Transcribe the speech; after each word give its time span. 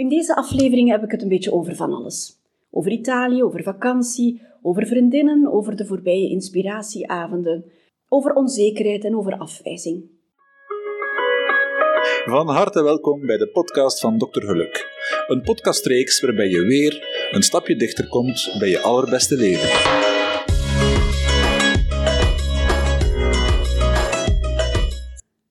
In 0.00 0.08
deze 0.08 0.36
aflevering 0.36 0.90
heb 0.90 1.02
ik 1.02 1.10
het 1.10 1.22
een 1.22 1.28
beetje 1.28 1.52
over 1.52 1.76
van 1.76 1.92
alles. 1.92 2.40
Over 2.70 2.90
Italië, 2.90 3.42
over 3.42 3.62
vakantie, 3.62 4.42
over 4.62 4.86
vriendinnen, 4.86 5.52
over 5.52 5.76
de 5.76 5.86
voorbije 5.86 6.28
inspiratieavonden, 6.28 7.64
over 8.08 8.32
onzekerheid 8.32 9.04
en 9.04 9.16
over 9.16 9.38
afwijzing. 9.38 10.04
Van 12.24 12.48
harte 12.48 12.82
welkom 12.82 13.26
bij 13.26 13.36
de 13.36 13.48
podcast 13.48 14.00
van 14.00 14.18
Dr. 14.18 14.40
Geluk. 14.40 14.86
Een 15.26 15.42
podcastreeks 15.42 16.20
waarbij 16.20 16.48
je 16.48 16.62
weer 16.62 17.28
een 17.30 17.42
stapje 17.42 17.76
dichter 17.76 18.08
komt 18.08 18.56
bij 18.58 18.68
je 18.68 18.80
allerbeste 18.80 19.36
leven. 19.36 20.09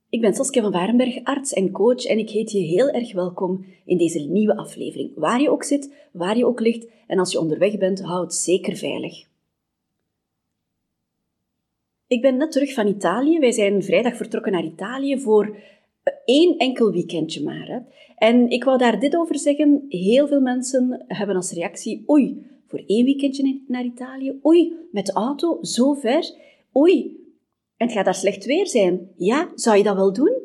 Ik 0.09 0.21
ben 0.21 0.33
Saskia 0.33 0.61
van 0.61 0.71
Warenberg, 0.71 1.23
arts 1.23 1.53
en 1.53 1.71
coach 1.71 2.05
en 2.05 2.17
ik 2.17 2.29
heet 2.29 2.51
je 2.51 2.59
heel 2.59 2.89
erg 2.89 3.13
welkom 3.13 3.65
in 3.85 3.97
deze 3.97 4.19
nieuwe 4.19 4.57
aflevering. 4.57 5.11
Waar 5.15 5.41
je 5.41 5.49
ook 5.49 5.63
zit, 5.63 5.93
waar 6.11 6.37
je 6.37 6.45
ook 6.45 6.59
ligt 6.59 6.87
en 7.07 7.19
als 7.19 7.31
je 7.31 7.39
onderweg 7.39 7.77
bent, 7.77 8.01
hou 8.01 8.23
het 8.23 8.33
zeker 8.33 8.75
veilig. 8.75 9.27
Ik 12.07 12.21
ben 12.21 12.37
net 12.37 12.51
terug 12.51 12.73
van 12.73 12.87
Italië. 12.87 13.39
Wij 13.39 13.51
zijn 13.51 13.83
vrijdag 13.83 14.15
vertrokken 14.15 14.51
naar 14.51 14.63
Italië 14.63 15.19
voor 15.19 15.55
één 16.25 16.57
enkel 16.57 16.91
weekendje 16.91 17.43
maar. 17.43 17.67
Hè. 17.67 17.79
En 18.15 18.49
ik 18.49 18.63
wou 18.63 18.77
daar 18.77 18.99
dit 18.99 19.15
over 19.15 19.37
zeggen. 19.37 19.85
Heel 19.89 20.27
veel 20.27 20.41
mensen 20.41 21.05
hebben 21.07 21.35
als 21.35 21.51
reactie, 21.51 22.03
oei, 22.09 22.45
voor 22.67 22.83
één 22.85 23.05
weekendje 23.05 23.61
naar 23.67 23.83
Italië, 23.85 24.39
oei, 24.45 24.73
met 24.91 25.05
de 25.05 25.13
auto, 25.13 25.57
zo 25.61 25.93
ver, 25.93 26.33
oei, 26.75 27.17
en 27.79 27.85
het 27.85 27.91
gaat 27.91 28.05
daar 28.05 28.15
slecht 28.15 28.45
weer 28.45 28.67
zijn. 28.67 29.11
Ja, 29.15 29.51
zou 29.55 29.77
je 29.77 29.83
dat 29.83 29.95
wel 29.95 30.13
doen? 30.13 30.37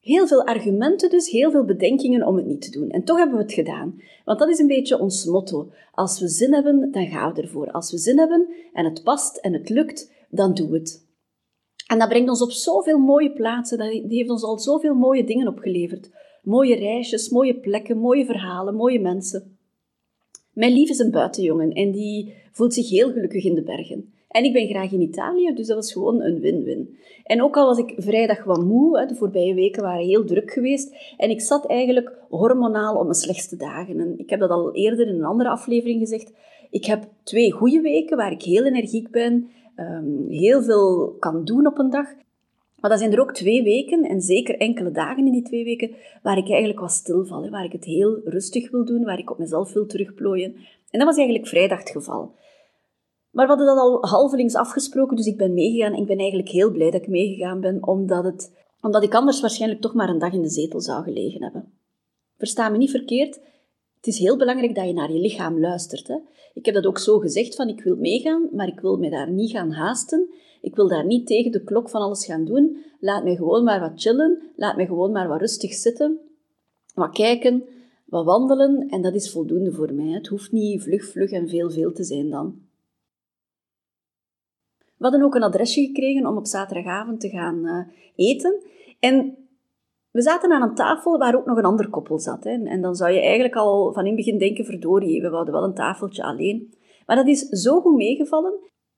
Heel 0.00 0.26
veel 0.26 0.46
argumenten 0.46 1.10
dus, 1.10 1.30
heel 1.30 1.50
veel 1.50 1.64
bedenkingen 1.64 2.26
om 2.26 2.36
het 2.36 2.46
niet 2.46 2.62
te 2.62 2.70
doen. 2.70 2.90
En 2.90 3.04
toch 3.04 3.18
hebben 3.18 3.36
we 3.36 3.42
het 3.42 3.52
gedaan. 3.52 4.00
Want 4.24 4.38
dat 4.38 4.48
is 4.48 4.58
een 4.58 4.66
beetje 4.66 4.98
ons 4.98 5.24
motto. 5.24 5.72
Als 5.92 6.20
we 6.20 6.28
zin 6.28 6.52
hebben, 6.52 6.90
dan 6.92 7.06
gaan 7.06 7.34
we 7.34 7.42
ervoor. 7.42 7.70
Als 7.70 7.90
we 7.90 7.98
zin 7.98 8.18
hebben 8.18 8.48
en 8.72 8.84
het 8.84 9.02
past 9.02 9.36
en 9.36 9.52
het 9.52 9.68
lukt, 9.68 10.12
dan 10.30 10.54
doen 10.54 10.70
we 10.70 10.78
het. 10.78 11.06
En 11.86 11.98
dat 11.98 12.08
brengt 12.08 12.28
ons 12.28 12.42
op 12.42 12.50
zoveel 12.50 12.98
mooie 12.98 13.32
plaatsen. 13.32 13.78
Dat 13.78 13.88
heeft 14.08 14.30
ons 14.30 14.42
al 14.42 14.58
zoveel 14.58 14.94
mooie 14.94 15.24
dingen 15.24 15.48
opgeleverd. 15.48 16.10
Mooie 16.42 16.74
reisjes, 16.74 17.28
mooie 17.28 17.60
plekken, 17.60 17.98
mooie 17.98 18.24
verhalen, 18.24 18.74
mooie 18.74 19.00
mensen. 19.00 19.58
Mijn 20.52 20.72
lief 20.72 20.88
is 20.88 20.98
een 20.98 21.10
buitenjongen 21.10 21.72
en 21.72 21.90
die 21.90 22.34
voelt 22.52 22.74
zich 22.74 22.88
heel 22.88 23.12
gelukkig 23.12 23.44
in 23.44 23.54
de 23.54 23.62
bergen. 23.62 24.11
En 24.32 24.44
ik 24.44 24.52
ben 24.52 24.68
graag 24.68 24.92
in 24.92 25.00
Italië, 25.00 25.54
dus 25.54 25.66
dat 25.66 25.76
was 25.76 25.92
gewoon 25.92 26.22
een 26.22 26.40
win-win. 26.40 26.96
En 27.24 27.42
ook 27.42 27.56
al 27.56 27.66
was 27.66 27.78
ik 27.78 27.94
vrijdag 27.96 28.44
wat 28.44 28.64
moe, 28.64 29.06
de 29.06 29.14
voorbije 29.14 29.54
weken 29.54 29.82
waren 29.82 30.06
heel 30.06 30.24
druk 30.24 30.50
geweest, 30.50 30.94
en 31.16 31.30
ik 31.30 31.40
zat 31.40 31.66
eigenlijk 31.66 32.12
hormonaal 32.28 32.96
op 32.96 33.02
mijn 33.02 33.14
slechtste 33.14 33.56
dagen. 33.56 34.00
En 34.00 34.14
ik 34.16 34.30
heb 34.30 34.40
dat 34.40 34.50
al 34.50 34.74
eerder 34.74 35.06
in 35.06 35.14
een 35.14 35.24
andere 35.24 35.50
aflevering 35.50 36.00
gezegd. 36.00 36.32
Ik 36.70 36.84
heb 36.84 37.04
twee 37.22 37.52
goede 37.52 37.80
weken 37.80 38.16
waar 38.16 38.32
ik 38.32 38.42
heel 38.42 38.64
energiek 38.64 39.10
ben, 39.10 39.50
ehm, 39.76 40.28
heel 40.28 40.62
veel 40.62 41.16
kan 41.18 41.44
doen 41.44 41.66
op 41.66 41.78
een 41.78 41.90
dag. 41.90 42.06
Maar 42.80 42.90
dan 42.90 42.98
zijn 42.98 43.12
er 43.12 43.20
ook 43.20 43.32
twee 43.32 43.62
weken, 43.62 44.02
en 44.02 44.20
zeker 44.20 44.58
enkele 44.58 44.90
dagen 44.90 45.26
in 45.26 45.32
die 45.32 45.42
twee 45.42 45.64
weken, 45.64 45.90
waar 46.22 46.36
ik 46.36 46.48
eigenlijk 46.48 46.80
wat 46.80 46.90
stilval, 46.90 47.50
waar 47.50 47.64
ik 47.64 47.72
het 47.72 47.84
heel 47.84 48.20
rustig 48.24 48.70
wil 48.70 48.84
doen, 48.84 49.04
waar 49.04 49.18
ik 49.18 49.30
op 49.30 49.38
mezelf 49.38 49.72
wil 49.72 49.86
terugplooien. 49.86 50.54
En 50.90 50.98
dat 50.98 51.08
was 51.08 51.16
eigenlijk 51.16 51.48
vrijdag 51.48 51.78
het 51.78 51.90
geval. 51.90 52.34
Maar 53.32 53.46
we 53.46 53.52
hadden 53.52 53.66
dat 53.66 53.78
al 53.78 54.06
halvelings 54.06 54.54
afgesproken, 54.54 55.16
dus 55.16 55.26
ik 55.26 55.36
ben 55.36 55.54
meegegaan. 55.54 55.94
Ik 55.94 56.06
ben 56.06 56.18
eigenlijk 56.18 56.48
heel 56.48 56.70
blij 56.70 56.90
dat 56.90 57.00
ik 57.00 57.08
meegegaan 57.08 57.60
ben, 57.60 57.86
omdat, 57.86 58.24
het, 58.24 58.52
omdat 58.80 59.02
ik 59.02 59.14
anders 59.14 59.40
waarschijnlijk 59.40 59.80
toch 59.80 59.94
maar 59.94 60.08
een 60.08 60.18
dag 60.18 60.32
in 60.32 60.42
de 60.42 60.50
zetel 60.50 60.80
zou 60.80 61.02
gelegen 61.02 61.42
hebben. 61.42 61.72
Versta 62.36 62.68
me 62.68 62.78
niet 62.78 62.90
verkeerd, 62.90 63.40
het 63.96 64.06
is 64.06 64.18
heel 64.18 64.36
belangrijk 64.36 64.74
dat 64.74 64.86
je 64.86 64.92
naar 64.92 65.12
je 65.12 65.20
lichaam 65.20 65.60
luistert. 65.60 66.08
Hè? 66.08 66.16
Ik 66.54 66.64
heb 66.64 66.74
dat 66.74 66.86
ook 66.86 66.98
zo 66.98 67.18
gezegd, 67.18 67.54
van 67.54 67.68
ik 67.68 67.82
wil 67.82 67.96
meegaan, 67.96 68.48
maar 68.52 68.68
ik 68.68 68.80
wil 68.80 68.96
me 68.96 69.10
daar 69.10 69.30
niet 69.30 69.50
gaan 69.50 69.70
haasten. 69.70 70.34
Ik 70.60 70.76
wil 70.76 70.88
daar 70.88 71.06
niet 71.06 71.26
tegen 71.26 71.52
de 71.52 71.62
klok 71.62 71.90
van 71.90 72.00
alles 72.00 72.24
gaan 72.24 72.44
doen. 72.44 72.84
Laat 73.00 73.24
me 73.24 73.36
gewoon 73.36 73.64
maar 73.64 73.80
wat 73.80 73.92
chillen, 73.94 74.42
laat 74.56 74.76
me 74.76 74.86
gewoon 74.86 75.12
maar 75.12 75.28
wat 75.28 75.40
rustig 75.40 75.72
zitten, 75.72 76.18
wat 76.94 77.14
kijken, 77.14 77.64
wat 78.06 78.24
wandelen 78.24 78.88
en 78.88 79.02
dat 79.02 79.14
is 79.14 79.30
voldoende 79.30 79.72
voor 79.72 79.94
mij. 79.94 80.12
Het 80.12 80.26
hoeft 80.26 80.52
niet 80.52 80.82
vlug, 80.82 81.04
vlug 81.04 81.30
en 81.30 81.48
veel, 81.48 81.70
veel 81.70 81.92
te 81.92 82.04
zijn 82.04 82.30
dan. 82.30 82.70
We 85.02 85.08
hadden 85.08 85.26
ook 85.26 85.34
een 85.34 85.42
adresje 85.42 85.80
gekregen 85.80 86.26
om 86.26 86.36
op 86.36 86.46
zaterdagavond 86.46 87.20
te 87.20 87.28
gaan 87.28 87.66
uh, 87.66 87.86
eten. 88.16 88.62
En 89.00 89.36
we 90.10 90.22
zaten 90.22 90.52
aan 90.52 90.62
een 90.62 90.74
tafel 90.74 91.18
waar 91.18 91.36
ook 91.36 91.46
nog 91.46 91.56
een 91.56 91.64
ander 91.64 91.90
koppel 91.90 92.18
zat. 92.18 92.44
Hè. 92.44 92.50
En 92.50 92.80
dan 92.80 92.94
zou 92.94 93.12
je 93.12 93.20
eigenlijk 93.20 93.54
al 93.54 93.92
van 93.92 94.02
in 94.02 94.06
het 94.06 94.16
begin 94.16 94.38
denken, 94.38 94.64
verdorie, 94.64 95.20
we 95.20 95.28
hadden 95.28 95.54
wel 95.54 95.64
een 95.64 95.74
tafeltje 95.74 96.22
alleen. 96.22 96.74
Maar 97.06 97.16
dat 97.16 97.26
is 97.26 97.48
zo 97.48 97.80
goed 97.80 97.96
meegevallen. 97.96 98.52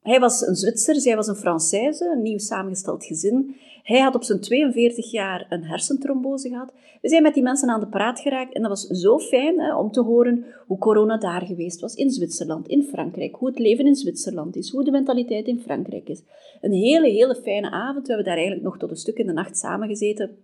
Hij 0.05 0.21
was 0.21 0.47
een 0.47 0.55
Zwitser, 0.55 1.01
zij 1.01 1.17
was 1.17 1.27
een 1.27 1.37
Française, 1.37 2.13
een 2.13 2.23
nieuw 2.23 2.39
samengesteld 2.39 3.05
gezin. 3.05 3.57
Hij 3.83 4.01
had 4.01 4.15
op 4.15 4.23
zijn 4.23 4.41
42 4.41 5.11
jaar 5.11 5.47
een 5.49 5.65
hersentrombose 5.65 6.49
gehad. 6.49 6.73
We 7.01 7.09
zijn 7.09 7.23
met 7.23 7.35
die 7.35 7.43
mensen 7.43 7.69
aan 7.69 7.81
de 7.81 7.87
praat 7.87 8.21
geraakt 8.21 8.55
en 8.55 8.61
dat 8.61 8.71
was 8.71 8.87
zo 8.87 9.19
fijn 9.19 9.61
hè, 9.61 9.77
om 9.77 9.91
te 9.91 10.01
horen 10.01 10.45
hoe 10.67 10.79
corona 10.79 11.17
daar 11.17 11.43
geweest 11.43 11.81
was, 11.81 11.95
in 11.95 12.11
Zwitserland, 12.11 12.69
in 12.69 12.83
Frankrijk, 12.83 13.35
hoe 13.35 13.49
het 13.49 13.59
leven 13.59 13.87
in 13.87 13.95
Zwitserland 13.95 14.57
is, 14.57 14.71
hoe 14.71 14.85
de 14.85 14.91
mentaliteit 14.91 15.47
in 15.47 15.61
Frankrijk 15.61 16.09
is. 16.09 16.23
Een 16.61 16.73
hele, 16.73 17.09
hele 17.09 17.35
fijne 17.35 17.71
avond. 17.71 18.07
We 18.07 18.13
hebben 18.13 18.27
daar 18.27 18.37
eigenlijk 18.37 18.67
nog 18.67 18.79
tot 18.79 18.91
een 18.91 18.97
stuk 18.97 19.19
in 19.19 19.27
de 19.27 19.33
nacht 19.33 19.59
samen 19.59 19.89
gezeten. 19.89 20.37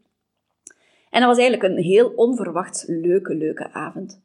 En 1.11 1.21
dat 1.21 1.29
was 1.29 1.39
eigenlijk 1.39 1.73
een 1.73 1.83
heel 1.83 2.13
onverwacht 2.17 2.85
leuke, 2.89 3.35
leuke 3.35 3.73
avond. 3.73 4.21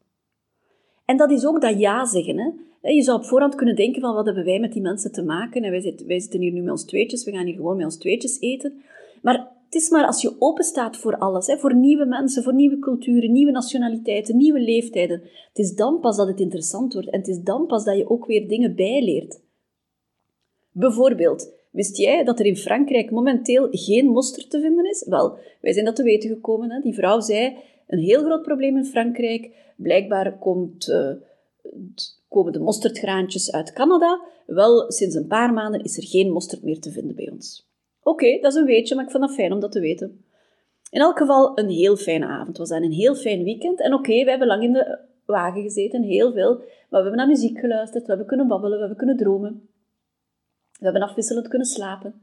En 1.06 1.18
dat 1.18 1.32
is 1.32 1.46
ook 1.46 1.62
dat 1.62 1.80
ja 1.80 2.06
zeggen. 2.06 2.38
Hè. 2.82 2.90
Je 2.90 3.02
zou 3.02 3.18
op 3.18 3.26
voorhand 3.26 3.56
kunnen 3.56 3.76
denken 3.76 4.02
van 4.02 4.16
wat 4.16 4.26
hebben 4.26 4.46
wij 4.46 4.60
met 4.60 4.74
die 4.74 4.82
mensen 4.82 5.12
te 5.12 5.24
maken. 5.24 5.64
En 5.64 5.72
wij 5.72 5.82
zitten, 5.82 6.08
wij 6.08 6.20
zitten 6.20 6.40
hier 6.40 6.52
nu 6.52 6.62
met 6.62 6.72
ons 6.72 6.86
tweetjes, 6.86 7.24
we 7.24 7.32
gaan 7.32 7.46
hier 7.46 7.56
gewoon 7.56 7.76
met 7.76 7.86
ons 7.86 7.98
tweetjes 7.98 8.40
eten. 8.40 8.82
Maar 9.22 9.54
het 9.66 9.76
is 9.76 9.90
maar 9.90 10.06
als 10.06 10.22
je 10.22 10.36
open 10.40 10.64
staat 10.64 10.98
voor 10.98 11.18
alles, 11.18 11.48
hè, 11.48 11.58
voor 11.58 11.76
nieuwe 11.76 12.06
mensen, 12.06 12.44
voor 12.44 12.54
nieuwe 12.54 12.80
culturen, 12.80 13.32
nieuwe 13.32 13.52
nationaliteiten, 13.52 14.38
nieuwe 14.38 14.60
leeftijden. 14.60 15.22
Het 15.48 15.58
is 15.58 15.76
dan 15.76 16.00
pas 16.00 16.18
dat 16.18 16.28
het 16.28 16.40
interessant 16.40 16.94
wordt 16.94 17.10
en 17.10 17.20
het 17.20 17.28
is 17.28 17.42
dan 17.42 17.66
pas 17.66 17.84
dat 17.84 17.98
je 17.98 18.10
ook 18.10 18.26
weer 18.26 18.48
dingen 18.48 18.76
bijleert. 18.76 19.42
Bijvoorbeeld, 20.72 21.54
wist 21.72 21.98
jij 21.98 22.24
dat 22.24 22.40
er 22.40 22.46
in 22.46 22.58
Frankrijk 22.58 23.12
momenteel 23.12 23.68
geen 23.72 24.06
mosterd 24.08 24.50
te 24.50 24.62
vinden 24.62 24.90
is? 24.90 25.06
Wel, 25.10 25.38
wij 25.62 25.74
zijn 25.74 25.86
dat 25.86 25.96
te 25.96 26.04
weten 26.04 26.30
gekomen. 26.30 26.72
Hè. 26.72 26.82
Die 26.82 26.94
vrouw 26.94 27.20
zei, 27.20 27.58
een 27.88 28.00
heel 28.00 28.24
groot 28.24 28.42
probleem 28.42 28.78
in 28.78 28.86
Frankrijk. 28.86 29.74
Blijkbaar 29.76 30.38
komt... 30.38 30.88
Uh, 30.88 31.12
komen 32.30 32.54
de 32.54 32.60
mosterdgraantjes 32.60 33.52
uit 33.52 33.74
Canada. 33.74 34.22
Wel, 34.46 34.92
sinds 34.92 35.16
een 35.16 35.28
paar 35.28 35.54
maanden 35.54 35.84
is 35.84 35.98
er 35.98 36.04
geen 36.04 36.32
mosterd 36.32 36.64
meer 36.64 36.80
te 36.80 36.92
vinden 36.92 37.16
bij 37.16 37.30
ons. 37.32 37.70
Oké, 38.04 38.40
dat 38.40 38.54
is 38.54 38.60
een 38.60 38.66
weetje, 38.66 38.96
maar 38.96 39.06
ik 39.06 39.12
vond 39.12 39.24
het 39.24 39.34
fijn 39.34 39.54
om 39.54 39.60
dat 39.60 39.72
te 39.72 39.80
weten. 39.80 40.26
In 40.90 41.02
elk 41.02 41.18
geval 41.18 41.60
een 41.60 41.70
heel 41.70 41.96
fijne 41.96 42.26
avond. 42.26 42.58
Was 42.58 42.70
dan 42.70 42.84
een 42.84 42.92
heel 42.92 43.16
fijn 43.16 43.44
weekend. 43.44 43.82
En 43.82 43.94
oké, 43.94 44.24
we 44.24 44.30
hebben 44.30 44.48
lang 44.48 44.64
in 44.64 44.74
de 44.74 45.00
wagen 45.26 45.62
gezeten, 45.62 46.04
heel 46.04 46.32
veel. 46.32 46.56
Maar 46.56 47.04
we 47.04 47.10
hebben 47.10 47.16
naar 47.16 47.28
muziek 47.28 47.60
geluisterd, 47.60 48.04
we 48.04 48.10
hebben 48.10 48.28
kunnen 48.28 48.48
babbelen, 48.48 48.74
we 48.74 48.80
hebben 48.80 48.98
kunnen 48.98 49.18
dromen. 49.18 49.70
We 50.80 50.84
hebben 50.84 51.02
afwisselend 51.02 51.48
kunnen 51.48 51.68
slapen. 51.68 52.22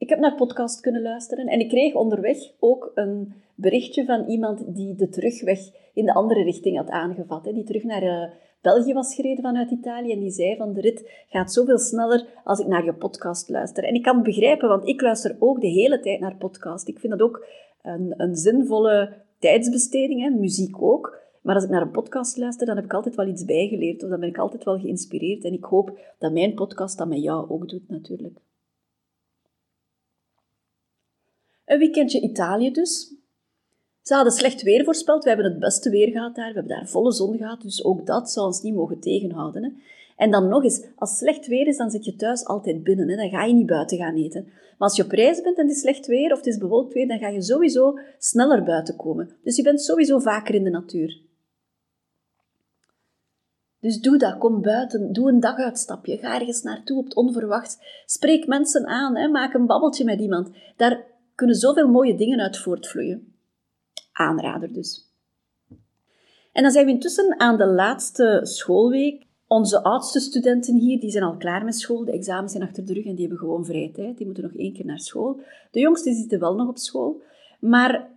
Ik 0.00 0.08
heb 0.08 0.18
naar 0.18 0.34
podcast 0.34 0.80
kunnen 0.80 1.02
luisteren 1.02 1.46
en 1.46 1.60
ik 1.60 1.68
kreeg 1.68 1.94
onderweg 1.94 2.38
ook 2.58 2.92
een 2.94 3.32
berichtje 3.54 4.04
van 4.04 4.24
iemand 4.26 4.74
die 4.74 4.94
de 4.94 5.08
terugweg 5.08 5.58
in 5.94 6.04
de 6.04 6.14
andere 6.14 6.42
richting 6.42 6.76
had 6.76 6.88
aangevat. 6.88 7.44
Die 7.44 7.64
terug 7.64 7.82
naar 7.82 8.02
uh, 8.02 8.30
België 8.60 8.92
was 8.92 9.14
gereden 9.14 9.42
vanuit 9.42 9.70
Italië 9.70 10.12
en 10.12 10.18
die 10.20 10.30
zei 10.30 10.56
van 10.56 10.72
de 10.72 10.80
rit 10.80 11.10
gaat 11.28 11.52
zoveel 11.52 11.78
sneller 11.78 12.26
als 12.44 12.58
ik 12.58 12.66
naar 12.66 12.84
je 12.84 12.94
podcast 12.94 13.48
luister. 13.48 13.84
En 13.84 13.94
ik 13.94 14.02
kan 14.02 14.14
het 14.14 14.24
begrijpen, 14.24 14.68
want 14.68 14.88
ik 14.88 15.00
luister 15.00 15.36
ook 15.38 15.60
de 15.60 15.68
hele 15.68 16.00
tijd 16.00 16.20
naar 16.20 16.36
podcast. 16.36 16.88
Ik 16.88 16.98
vind 16.98 17.12
dat 17.12 17.22
ook 17.22 17.46
een, 17.82 18.14
een 18.16 18.36
zinvolle 18.36 19.16
tijdsbesteding, 19.38 20.22
hè? 20.22 20.30
muziek 20.30 20.82
ook. 20.82 21.18
Maar 21.42 21.54
als 21.54 21.64
ik 21.64 21.70
naar 21.70 21.82
een 21.82 21.90
podcast 21.90 22.36
luister, 22.36 22.66
dan 22.66 22.76
heb 22.76 22.84
ik 22.84 22.94
altijd 22.94 23.14
wel 23.14 23.26
iets 23.28 23.44
bijgeleerd, 23.44 24.02
of 24.02 24.10
dan 24.10 24.20
ben 24.20 24.28
ik 24.28 24.38
altijd 24.38 24.64
wel 24.64 24.78
geïnspireerd. 24.78 25.44
En 25.44 25.52
ik 25.52 25.64
hoop 25.64 25.98
dat 26.18 26.32
mijn 26.32 26.54
podcast 26.54 26.98
dat 26.98 27.08
met 27.08 27.22
jou 27.22 27.50
ook 27.50 27.68
doet, 27.68 27.88
natuurlijk. 27.88 28.38
Een 31.70 31.78
weekendje 31.78 32.20
Italië 32.20 32.70
dus. 32.70 33.14
Ze 34.02 34.14
hadden 34.14 34.32
slecht 34.32 34.62
weer 34.62 34.84
voorspeld. 34.84 35.22
We 35.22 35.28
hebben 35.28 35.50
het 35.50 35.58
beste 35.58 35.90
weer 35.90 36.08
gehad 36.08 36.34
daar. 36.34 36.48
We 36.48 36.54
hebben 36.54 36.76
daar 36.76 36.88
volle 36.88 37.12
zon 37.12 37.36
gehad. 37.36 37.62
Dus 37.62 37.84
ook 37.84 38.06
dat 38.06 38.30
zou 38.30 38.46
ons 38.46 38.62
niet 38.62 38.74
mogen 38.74 39.00
tegenhouden. 39.00 39.62
Hè. 39.62 39.70
En 40.16 40.30
dan 40.30 40.48
nog 40.48 40.64
eens, 40.64 40.84
als 40.96 41.18
slecht 41.18 41.46
weer 41.46 41.66
is, 41.66 41.76
dan 41.76 41.90
zit 41.90 42.04
je 42.04 42.16
thuis 42.16 42.44
altijd 42.44 42.84
binnen. 42.84 43.08
Hè. 43.08 43.16
Dan 43.16 43.28
ga 43.28 43.44
je 43.44 43.54
niet 43.54 43.66
buiten 43.66 43.98
gaan 43.98 44.16
eten. 44.16 44.44
Maar 44.44 44.88
als 44.88 44.96
je 44.96 45.04
op 45.04 45.10
reis 45.10 45.42
bent 45.42 45.58
en 45.58 45.66
het 45.66 45.74
is 45.74 45.80
slecht 45.80 46.06
weer 46.06 46.32
of 46.32 46.38
het 46.38 46.46
is 46.46 46.58
bewolkt 46.58 46.92
weer, 46.92 47.08
dan 47.08 47.18
ga 47.18 47.28
je 47.28 47.42
sowieso 47.42 47.98
sneller 48.18 48.62
buiten 48.62 48.96
komen. 48.96 49.30
Dus 49.44 49.56
je 49.56 49.62
bent 49.62 49.80
sowieso 49.80 50.18
vaker 50.18 50.54
in 50.54 50.64
de 50.64 50.70
natuur. 50.70 51.20
Dus 53.80 54.00
doe 54.00 54.18
dat, 54.18 54.38
kom 54.38 54.62
buiten, 54.62 55.12
doe 55.12 55.28
een 55.28 55.40
daguitstapje, 55.40 56.18
ga 56.18 56.40
ergens 56.40 56.62
naartoe 56.62 56.98
op 56.98 57.04
het 57.04 57.14
onverwachts. 57.14 57.78
Spreek 58.06 58.46
mensen 58.46 58.86
aan, 58.86 59.16
hè. 59.16 59.28
maak 59.28 59.54
een 59.54 59.66
babbeltje 59.66 60.04
met 60.04 60.20
iemand. 60.20 60.50
Daar 60.76 61.08
kunnen 61.40 61.58
zoveel 61.58 61.88
mooie 61.88 62.16
dingen 62.16 62.40
uit 62.40 62.58
voortvloeien. 62.58 63.32
Aanrader 64.12 64.72
dus. 64.72 65.08
En 66.52 66.62
dan 66.62 66.70
zijn 66.70 66.84
we 66.84 66.90
intussen 66.90 67.40
aan 67.40 67.56
de 67.56 67.66
laatste 67.66 68.40
schoolweek. 68.42 69.26
Onze 69.46 69.82
oudste 69.82 70.20
studenten 70.20 70.74
hier, 70.74 71.00
die 71.00 71.10
zijn 71.10 71.24
al 71.24 71.36
klaar 71.36 71.64
met 71.64 71.76
school. 71.76 72.04
De 72.04 72.12
examens 72.12 72.52
zijn 72.52 72.64
achter 72.64 72.86
de 72.86 72.92
rug 72.92 73.04
en 73.04 73.14
die 73.14 73.20
hebben 73.20 73.38
gewoon 73.38 73.64
vrije 73.64 73.90
tijd. 73.90 74.16
Die 74.16 74.26
moeten 74.26 74.44
nog 74.44 74.54
één 74.54 74.72
keer 74.72 74.84
naar 74.84 75.00
school. 75.00 75.40
De 75.70 75.80
jongsten 75.80 76.14
zitten 76.14 76.40
wel 76.40 76.54
nog 76.54 76.68
op 76.68 76.78
school. 76.78 77.22
Maar 77.60 78.08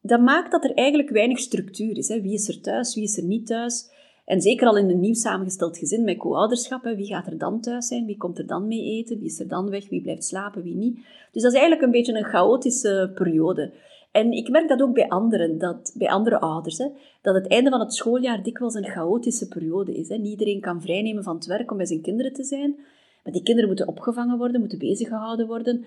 dat 0.00 0.20
maakt 0.20 0.50
dat 0.50 0.64
er 0.64 0.74
eigenlijk 0.74 1.10
weinig 1.10 1.38
structuur 1.38 1.96
is. 1.96 2.08
Hè. 2.08 2.20
Wie 2.20 2.32
is 2.32 2.48
er 2.48 2.60
thuis, 2.60 2.94
wie 2.94 3.04
is 3.04 3.16
er 3.16 3.24
niet 3.24 3.46
thuis? 3.46 3.90
En 4.24 4.40
zeker 4.40 4.66
al 4.66 4.76
in 4.76 4.90
een 4.90 5.00
nieuw 5.00 5.14
samengesteld 5.14 5.78
gezin 5.78 6.04
met 6.04 6.16
co-ouderschap, 6.16 6.82
wie 6.82 7.06
gaat 7.06 7.26
er 7.26 7.38
dan 7.38 7.60
thuis 7.60 7.86
zijn, 7.86 8.06
wie 8.06 8.16
komt 8.16 8.38
er 8.38 8.46
dan 8.46 8.68
mee 8.68 8.82
eten, 8.82 9.18
wie 9.18 9.28
is 9.28 9.40
er 9.40 9.48
dan 9.48 9.70
weg, 9.70 9.88
wie 9.88 10.02
blijft 10.02 10.24
slapen, 10.24 10.62
wie 10.62 10.76
niet. 10.76 10.94
Dus 11.32 11.42
dat 11.42 11.52
is 11.52 11.58
eigenlijk 11.58 11.82
een 11.82 11.90
beetje 11.90 12.14
een 12.14 12.24
chaotische 12.24 13.12
periode. 13.14 13.72
En 14.10 14.32
ik 14.32 14.48
merk 14.48 14.68
dat 14.68 14.82
ook 14.82 14.94
bij 14.94 15.08
anderen, 15.08 15.58
dat, 15.58 15.94
bij 15.98 16.08
andere 16.08 16.40
ouders, 16.40 16.78
hè, 16.78 16.86
dat 17.22 17.34
het 17.34 17.48
einde 17.48 17.70
van 17.70 17.80
het 17.80 17.94
schooljaar 17.94 18.42
dikwijls 18.42 18.74
een 18.74 18.90
chaotische 18.90 19.48
periode 19.48 19.94
is. 19.94 20.08
Hè. 20.08 20.16
Iedereen 20.16 20.60
kan 20.60 20.82
vrijnemen 20.82 21.22
van 21.22 21.34
het 21.34 21.46
werk 21.46 21.70
om 21.70 21.76
bij 21.76 21.86
zijn 21.86 22.00
kinderen 22.00 22.32
te 22.32 22.44
zijn. 22.44 22.76
Maar 23.24 23.32
die 23.32 23.42
kinderen 23.42 23.68
moeten 23.68 23.88
opgevangen 23.88 24.38
worden, 24.38 24.60
moeten 24.60 24.78
bezig 24.78 25.08
gehouden 25.08 25.46
worden. 25.46 25.84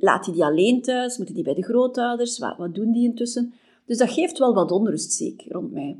Laat 0.00 0.26
je 0.26 0.32
die 0.32 0.44
alleen 0.44 0.82
thuis? 0.82 1.16
Moeten 1.16 1.34
die 1.34 1.44
bij 1.44 1.54
de 1.54 1.62
grootouders? 1.62 2.38
Wat, 2.38 2.56
wat 2.56 2.74
doen 2.74 2.92
die 2.92 3.04
intussen? 3.04 3.54
Dus 3.86 3.98
dat 3.98 4.10
geeft 4.10 4.38
wel 4.38 4.54
wat 4.54 4.70
onrust, 4.70 5.12
zeker, 5.12 5.52
rond 5.52 5.72
mij. 5.72 5.96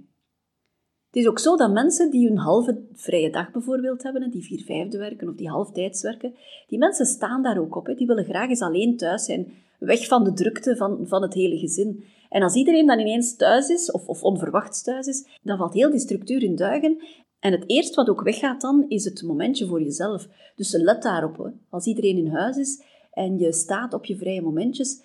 Het 1.08 1.16
is 1.16 1.26
ook 1.26 1.38
zo 1.38 1.56
dat 1.56 1.72
mensen 1.72 2.10
die 2.10 2.30
een 2.30 2.38
halve 2.38 2.82
vrije 2.94 3.30
dag 3.30 3.50
bijvoorbeeld 3.50 4.02
hebben, 4.02 4.30
die 4.30 4.44
vier 4.44 4.62
vijfde 4.64 4.98
werken 4.98 5.28
of 5.28 5.34
die 5.34 5.48
halftijds 5.48 6.02
werken, 6.02 6.34
die 6.66 6.78
mensen 6.78 7.06
staan 7.06 7.42
daar 7.42 7.58
ook 7.58 7.76
op. 7.76 7.92
Die 7.96 8.06
willen 8.06 8.24
graag 8.24 8.48
eens 8.48 8.60
alleen 8.60 8.96
thuis 8.96 9.24
zijn, 9.24 9.52
weg 9.78 10.06
van 10.06 10.24
de 10.24 10.32
drukte 10.32 10.76
van, 10.76 11.06
van 11.06 11.22
het 11.22 11.34
hele 11.34 11.58
gezin. 11.58 12.04
En 12.28 12.42
als 12.42 12.54
iedereen 12.54 12.86
dan 12.86 12.98
ineens 12.98 13.36
thuis 13.36 13.68
is, 13.68 13.90
of, 13.90 14.06
of 14.06 14.22
onverwachts 14.22 14.82
thuis 14.82 15.06
is, 15.06 15.26
dan 15.42 15.58
valt 15.58 15.74
heel 15.74 15.90
die 15.90 16.00
structuur 16.00 16.42
in 16.42 16.56
duigen. 16.56 17.02
En 17.40 17.52
het 17.52 17.64
eerste 17.66 17.94
wat 17.94 18.08
ook 18.08 18.22
weggaat 18.22 18.60
dan, 18.60 18.84
is 18.88 19.04
het 19.04 19.22
momentje 19.22 19.66
voor 19.66 19.82
jezelf. 19.82 20.28
Dus 20.56 20.72
let 20.72 21.02
daarop. 21.02 21.36
Hè. 21.36 21.50
Als 21.70 21.86
iedereen 21.86 22.16
in 22.16 22.28
huis 22.28 22.56
is 22.56 22.82
en 23.12 23.38
je 23.38 23.52
staat 23.52 23.94
op 23.94 24.04
je 24.04 24.16
vrije 24.16 24.42
momentjes, 24.42 25.02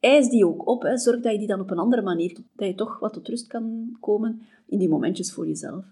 eis 0.00 0.28
die 0.28 0.46
ook 0.46 0.68
op. 0.68 0.82
Hè. 0.82 0.98
Zorg 0.98 1.20
dat 1.20 1.32
je 1.32 1.38
die 1.38 1.46
dan 1.46 1.60
op 1.60 1.70
een 1.70 1.78
andere 1.78 2.02
manier, 2.02 2.36
dat 2.56 2.68
je 2.68 2.74
toch 2.74 2.98
wat 2.98 3.12
tot 3.12 3.28
rust 3.28 3.46
kan 3.46 3.96
komen 4.00 4.42
in 4.66 4.78
die 4.78 4.88
momentjes 4.88 5.32
voor 5.32 5.46
jezelf. 5.46 5.84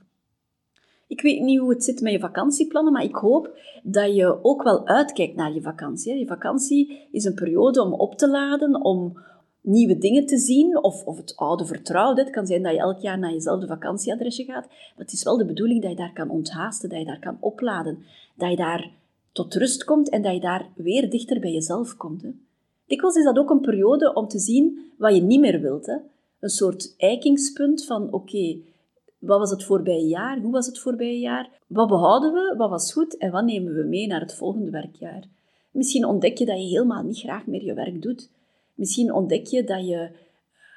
Ik 1.07 1.21
weet 1.21 1.41
niet 1.41 1.59
hoe 1.59 1.71
het 1.71 1.85
zit 1.85 2.01
met 2.01 2.13
je 2.13 2.19
vakantieplannen, 2.19 2.93
maar 2.93 3.05
ik 3.05 3.15
hoop 3.15 3.59
dat 3.83 4.15
je 4.15 4.45
ook 4.45 4.63
wel 4.63 4.87
uitkijkt 4.87 5.37
naar 5.37 5.53
je 5.53 5.63
vakantie. 5.63 6.19
Je 6.19 6.27
vakantie 6.27 7.09
is 7.11 7.25
een 7.25 7.35
periode 7.35 7.83
om 7.83 7.93
op 7.93 8.15
te 8.15 8.29
laden, 8.29 8.85
om 8.85 9.19
nieuwe 9.61 9.99
dingen 9.99 10.27
te 10.27 10.39
zien, 10.39 10.83
of, 10.83 11.05
of 11.05 11.17
het 11.17 11.37
oude 11.37 11.67
vertrouwde. 11.67 12.21
Het 12.21 12.31
kan 12.31 12.47
zijn 12.47 12.63
dat 12.63 12.73
je 12.73 12.79
elk 12.79 12.99
jaar 12.99 13.19
naar 13.19 13.33
jezelfde 13.33 13.67
vakantieadresje 13.67 14.45
gaat, 14.45 14.67
maar 14.67 15.05
het 15.05 15.13
is 15.13 15.23
wel 15.23 15.37
de 15.37 15.45
bedoeling 15.45 15.83
dat 15.83 15.91
je 15.91 15.97
daar 15.97 16.13
kan 16.13 16.31
onthaasten, 16.31 16.89
dat 16.89 16.99
je 16.99 17.05
daar 17.05 17.21
kan 17.21 17.37
opladen, 17.41 17.99
dat 18.35 18.51
je 18.51 18.57
daar 18.57 18.91
tot 19.33 19.55
rust 19.55 19.85
komt 19.85 20.09
en 20.09 20.23
dat 20.23 20.35
je 20.35 20.41
daar 20.41 20.69
weer 20.75 21.11
dichter 21.11 21.41
bij 21.41 21.53
jezelf 21.53 21.97
komt. 21.97 22.23
Hè. 22.23 22.29
Dikwijls 22.89 23.17
is 23.17 23.25
dat 23.25 23.39
ook 23.39 23.51
een 23.51 23.61
periode 23.61 24.15
om 24.15 24.29
te 24.29 24.39
zien 24.39 24.93
wat 24.99 25.15
je 25.15 25.23
niet 25.23 25.41
meer 25.41 25.61
wilt. 25.61 25.87
Hè. 25.87 25.97
Een 26.41 26.49
soort 26.49 26.95
eikingspunt 26.97 27.85
van, 27.85 28.13
oké, 28.13 28.59
wat 29.19 29.39
was 29.39 29.51
het 29.51 29.65
voorbije 29.65 30.07
jaar? 30.07 30.39
Hoe 30.39 30.53
was 30.53 30.67
het 30.67 30.79
voorbije 30.79 31.19
jaar? 31.19 31.51
Wat 31.67 31.89
behouden 31.89 32.33
we? 32.33 32.55
Wat 32.57 32.71
was 32.71 32.93
goed? 32.93 33.17
En 33.17 33.31
wat 33.31 33.45
nemen 33.45 33.75
we 33.75 33.83
mee 33.83 34.07
naar 34.07 34.21
het 34.21 34.35
volgende 34.35 34.71
werkjaar? 34.71 35.25
Misschien 35.71 36.05
ontdek 36.05 36.39
je 36.39 36.47
dat 36.47 36.57
je 36.57 36.67
helemaal 36.67 37.03
niet 37.03 37.19
graag 37.19 37.47
meer 37.47 37.65
je 37.65 37.75
werk 37.75 38.03
doet. 38.03 38.31
Misschien 38.75 39.13
ontdek 39.13 39.47
je 39.47 39.65
dat 39.65 39.87
je 39.87 40.11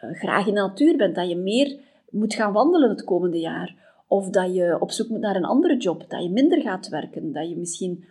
eh, 0.01 0.09
graag 0.11 0.47
in 0.47 0.53
de 0.53 0.59
natuur 0.59 0.97
bent, 0.97 1.15
dat 1.15 1.29
je 1.29 1.35
meer 1.35 1.79
moet 2.09 2.33
gaan 2.33 2.53
wandelen 2.53 2.89
het 2.89 3.03
komende 3.03 3.39
jaar. 3.39 3.75
Of 4.07 4.29
dat 4.29 4.55
je 4.55 4.77
op 4.79 4.91
zoek 4.91 5.09
moet 5.09 5.19
naar 5.19 5.35
een 5.35 5.45
andere 5.45 5.77
job, 5.77 6.09
dat 6.09 6.23
je 6.23 6.29
minder 6.29 6.61
gaat 6.61 6.89
werken, 6.89 7.31
dat 7.31 7.49
je 7.49 7.57
misschien 7.57 8.03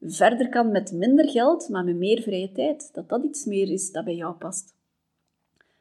verder 0.00 0.48
kan 0.48 0.70
met 0.70 0.92
minder 0.92 1.28
geld, 1.28 1.68
maar 1.68 1.84
met 1.84 1.96
meer 1.96 2.22
vrije 2.22 2.52
tijd. 2.52 2.90
Dat 2.92 3.08
dat 3.08 3.24
iets 3.24 3.44
meer 3.44 3.70
is 3.70 3.92
dat 3.92 4.04
bij 4.04 4.14
jou 4.14 4.34
past. 4.34 4.74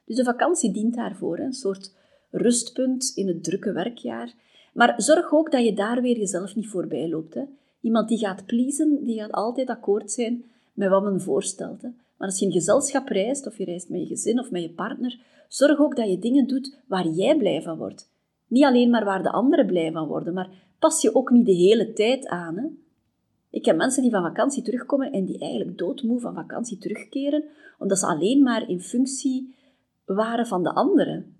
Dus 0.05 0.15
de 0.15 0.23
vakantie 0.23 0.71
dient 0.71 0.95
daarvoor, 0.95 1.39
een 1.39 1.53
soort 1.53 1.95
rustpunt 2.31 3.11
in 3.15 3.27
het 3.27 3.43
drukke 3.43 3.71
werkjaar. 3.71 4.33
Maar 4.73 5.01
zorg 5.01 5.31
ook 5.31 5.51
dat 5.51 5.63
je 5.63 5.73
daar 5.73 6.01
weer 6.01 6.17
jezelf 6.17 6.55
niet 6.55 6.67
voorbij 6.67 7.09
loopt. 7.09 7.33
Hè. 7.33 7.43
Iemand 7.81 8.07
die 8.07 8.17
gaat 8.17 8.45
pleasen, 8.45 9.05
die 9.05 9.19
gaat 9.19 9.31
altijd 9.31 9.69
akkoord 9.69 10.11
zijn 10.11 10.43
met 10.73 10.89
wat 10.89 11.03
men 11.03 11.21
voorstelt. 11.21 11.81
Hè. 11.81 11.87
Maar 11.87 12.27
als 12.27 12.39
je 12.39 12.45
in 12.45 12.51
gezelschap 12.51 13.07
reist, 13.07 13.47
of 13.47 13.57
je 13.57 13.65
reist 13.65 13.89
met 13.89 13.99
je 13.99 14.07
gezin 14.07 14.39
of 14.39 14.51
met 14.51 14.61
je 14.61 14.69
partner, 14.69 15.19
zorg 15.47 15.79
ook 15.79 15.95
dat 15.95 16.09
je 16.09 16.19
dingen 16.19 16.47
doet 16.47 16.77
waar 16.87 17.07
jij 17.07 17.37
blij 17.37 17.61
van 17.61 17.77
wordt. 17.77 18.09
Niet 18.47 18.63
alleen 18.63 18.89
maar 18.89 19.05
waar 19.05 19.23
de 19.23 19.31
anderen 19.31 19.65
blij 19.65 19.91
van 19.91 20.07
worden, 20.07 20.33
maar 20.33 20.49
pas 20.79 21.01
je 21.01 21.15
ook 21.15 21.29
niet 21.29 21.45
de 21.45 21.53
hele 21.53 21.93
tijd 21.93 22.27
aan. 22.27 22.57
Hè. 22.57 22.65
Ik 23.49 23.65
heb 23.65 23.75
mensen 23.75 24.01
die 24.01 24.11
van 24.11 24.21
vakantie 24.21 24.63
terugkomen 24.63 25.11
en 25.11 25.25
die 25.25 25.39
eigenlijk 25.39 25.77
doodmoe 25.77 26.19
van 26.19 26.33
vakantie 26.33 26.77
terugkeren, 26.77 27.43
omdat 27.77 27.99
ze 27.99 28.05
alleen 28.05 28.43
maar 28.43 28.69
in 28.69 28.81
functie 28.81 29.55
waren 30.05 30.47
van 30.47 30.63
de 30.63 30.73
anderen. 30.73 31.35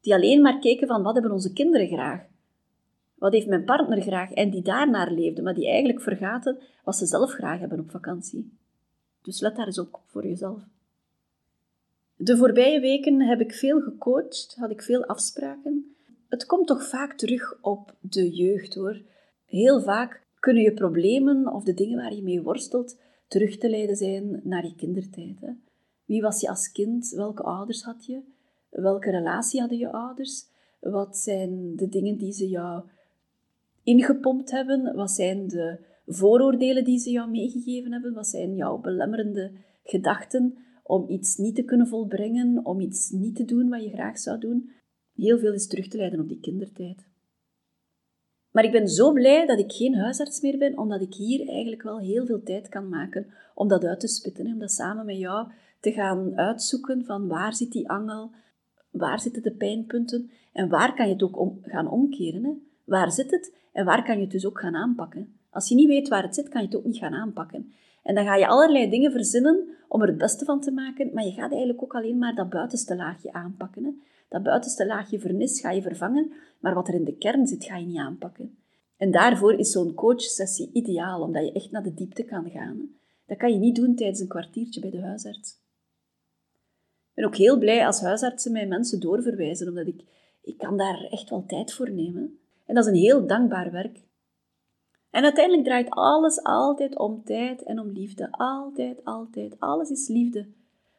Die 0.00 0.14
alleen 0.14 0.42
maar 0.42 0.58
keken 0.58 0.86
van 0.86 1.02
wat 1.02 1.14
hebben 1.14 1.32
onze 1.32 1.52
kinderen 1.52 1.86
graag? 1.86 2.24
Wat 3.14 3.32
heeft 3.32 3.46
mijn 3.46 3.64
partner 3.64 4.00
graag? 4.00 4.32
En 4.32 4.50
die 4.50 4.62
daarnaar 4.62 5.12
leefden, 5.12 5.44
maar 5.44 5.54
die 5.54 5.68
eigenlijk 5.68 6.00
vergaten 6.00 6.58
wat 6.84 6.96
ze 6.96 7.06
zelf 7.06 7.32
graag 7.32 7.58
hebben 7.58 7.80
op 7.80 7.90
vakantie. 7.90 8.52
Dus 9.22 9.40
let 9.40 9.56
daar 9.56 9.66
eens 9.66 9.78
op 9.78 10.00
voor 10.06 10.26
jezelf. 10.26 10.62
De 12.16 12.36
voorbije 12.36 12.80
weken 12.80 13.20
heb 13.20 13.40
ik 13.40 13.52
veel 13.52 13.80
gecoacht, 13.80 14.56
had 14.58 14.70
ik 14.70 14.82
veel 14.82 15.04
afspraken. 15.04 15.94
Het 16.28 16.46
komt 16.46 16.66
toch 16.66 16.88
vaak 16.88 17.12
terug 17.12 17.58
op 17.60 17.94
de 18.00 18.30
jeugd 18.30 18.74
hoor. 18.74 19.00
Heel 19.46 19.80
vaak 19.80 20.21
kunnen 20.42 20.62
je 20.62 20.72
problemen 20.72 21.52
of 21.52 21.64
de 21.64 21.74
dingen 21.74 21.96
waar 21.96 22.14
je 22.14 22.22
mee 22.22 22.42
worstelt 22.42 22.98
terug 23.28 23.58
te 23.58 23.70
leiden 23.70 23.96
zijn 23.96 24.40
naar 24.44 24.64
je 24.64 24.74
kindertijd. 24.74 25.40
Hè? 25.40 25.52
Wie 26.04 26.22
was 26.22 26.40
je 26.40 26.48
als 26.48 26.72
kind? 26.72 27.10
Welke 27.10 27.42
ouders 27.42 27.82
had 27.82 28.06
je? 28.06 28.20
Welke 28.70 29.10
relatie 29.10 29.60
hadden 29.60 29.78
je 29.78 29.92
ouders? 29.92 30.46
Wat 30.80 31.16
zijn 31.16 31.76
de 31.76 31.88
dingen 31.88 32.18
die 32.18 32.32
ze 32.32 32.48
jou 32.48 32.82
ingepompt 33.82 34.50
hebben? 34.50 34.94
Wat 34.94 35.10
zijn 35.10 35.48
de 35.48 35.78
vooroordelen 36.06 36.84
die 36.84 36.98
ze 36.98 37.10
jou 37.10 37.30
meegegeven 37.30 37.92
hebben? 37.92 38.12
Wat 38.12 38.28
zijn 38.28 38.54
jouw 38.54 38.78
belemmerende 38.78 39.52
gedachten 39.84 40.54
om 40.82 41.08
iets 41.08 41.36
niet 41.36 41.54
te 41.54 41.64
kunnen 41.64 41.86
volbrengen, 41.86 42.64
om 42.64 42.80
iets 42.80 43.10
niet 43.10 43.36
te 43.36 43.44
doen 43.44 43.68
wat 43.68 43.82
je 43.82 43.90
graag 43.90 44.18
zou 44.18 44.38
doen? 44.38 44.70
Heel 45.14 45.38
veel 45.38 45.52
is 45.52 45.66
terug 45.66 45.88
te 45.88 45.96
leiden 45.96 46.20
op 46.20 46.28
die 46.28 46.40
kindertijd. 46.40 47.10
Maar 48.52 48.64
ik 48.64 48.72
ben 48.72 48.88
zo 48.88 49.12
blij 49.12 49.46
dat 49.46 49.58
ik 49.58 49.72
geen 49.72 49.94
huisarts 49.94 50.40
meer 50.40 50.58
ben, 50.58 50.78
omdat 50.78 51.00
ik 51.00 51.14
hier 51.14 51.48
eigenlijk 51.48 51.82
wel 51.82 52.00
heel 52.00 52.26
veel 52.26 52.42
tijd 52.42 52.68
kan 52.68 52.88
maken 52.88 53.26
om 53.54 53.68
dat 53.68 53.84
uit 53.84 54.00
te 54.00 54.08
spitten. 54.08 54.46
Om 54.46 54.58
dat 54.58 54.70
samen 54.72 55.06
met 55.06 55.18
jou 55.18 55.48
te 55.80 55.92
gaan 55.92 56.36
uitzoeken 56.36 57.04
van 57.04 57.28
waar 57.28 57.54
zit 57.54 57.72
die 57.72 57.88
angel, 57.90 58.30
waar 58.90 59.20
zitten 59.20 59.42
de 59.42 59.54
pijnpunten 59.54 60.30
en 60.52 60.68
waar 60.68 60.94
kan 60.94 61.06
je 61.06 61.12
het 61.12 61.22
ook 61.22 61.38
om, 61.38 61.58
gaan 61.62 61.90
omkeren. 61.90 62.44
Hè? 62.44 62.50
Waar 62.84 63.12
zit 63.12 63.30
het 63.30 63.54
en 63.72 63.84
waar 63.84 64.04
kan 64.04 64.16
je 64.16 64.22
het 64.22 64.30
dus 64.30 64.46
ook 64.46 64.60
gaan 64.60 64.74
aanpakken. 64.74 65.36
Als 65.50 65.68
je 65.68 65.74
niet 65.74 65.88
weet 65.88 66.08
waar 66.08 66.22
het 66.22 66.34
zit, 66.34 66.48
kan 66.48 66.60
je 66.60 66.66
het 66.66 66.76
ook 66.76 66.84
niet 66.84 66.96
gaan 66.96 67.14
aanpakken. 67.14 67.72
En 68.02 68.14
dan 68.14 68.24
ga 68.24 68.36
je 68.36 68.46
allerlei 68.46 68.90
dingen 68.90 69.12
verzinnen 69.12 69.68
om 69.88 70.02
er 70.02 70.08
het 70.08 70.18
beste 70.18 70.44
van 70.44 70.60
te 70.60 70.70
maken, 70.70 71.10
maar 71.14 71.24
je 71.24 71.32
gaat 71.32 71.50
eigenlijk 71.50 71.82
ook 71.82 71.94
alleen 71.94 72.18
maar 72.18 72.34
dat 72.34 72.50
buitenste 72.50 72.96
laagje 72.96 73.32
aanpakken. 73.32 73.84
Hè? 73.84 73.90
Dat 74.32 74.42
buitenste 74.42 74.86
laagje 74.86 75.18
vernis 75.18 75.60
ga 75.60 75.70
je 75.70 75.82
vervangen, 75.82 76.32
maar 76.60 76.74
wat 76.74 76.88
er 76.88 76.94
in 76.94 77.04
de 77.04 77.16
kern 77.16 77.46
zit, 77.46 77.64
ga 77.64 77.76
je 77.76 77.86
niet 77.86 77.98
aanpakken. 77.98 78.58
En 78.96 79.10
daarvoor 79.10 79.54
is 79.54 79.70
zo'n 79.70 79.94
coachsessie 79.94 80.70
ideaal, 80.72 81.22
omdat 81.22 81.44
je 81.44 81.52
echt 81.52 81.70
naar 81.70 81.82
de 81.82 81.94
diepte 81.94 82.24
kan 82.24 82.50
gaan. 82.50 82.90
Dat 83.26 83.38
kan 83.38 83.52
je 83.52 83.58
niet 83.58 83.76
doen 83.76 83.94
tijdens 83.94 84.20
een 84.20 84.28
kwartiertje 84.28 84.80
bij 84.80 84.90
de 84.90 85.02
huisarts. 85.02 85.50
Ik 87.08 87.14
ben 87.14 87.24
ook 87.24 87.36
heel 87.36 87.58
blij 87.58 87.86
als 87.86 88.00
huisartsen 88.00 88.52
mij 88.52 88.66
mensen 88.66 89.00
doorverwijzen, 89.00 89.68
omdat 89.68 89.86
ik, 89.86 90.02
ik 90.42 90.58
kan 90.58 90.76
daar 90.76 91.04
echt 91.10 91.30
wel 91.30 91.44
tijd 91.46 91.72
voor 91.72 91.90
nemen. 91.90 92.38
En 92.66 92.74
dat 92.74 92.84
is 92.84 92.90
een 92.90 92.98
heel 92.98 93.26
dankbaar 93.26 93.72
werk. 93.72 94.00
En 95.10 95.24
uiteindelijk 95.24 95.64
draait 95.64 95.90
alles 95.90 96.42
altijd 96.42 96.98
om 96.98 97.24
tijd 97.24 97.62
en 97.62 97.78
om 97.78 97.90
liefde. 97.90 98.28
Altijd, 98.30 99.04
altijd. 99.04 99.56
Alles 99.58 99.90
is 99.90 100.08
liefde. 100.08 100.46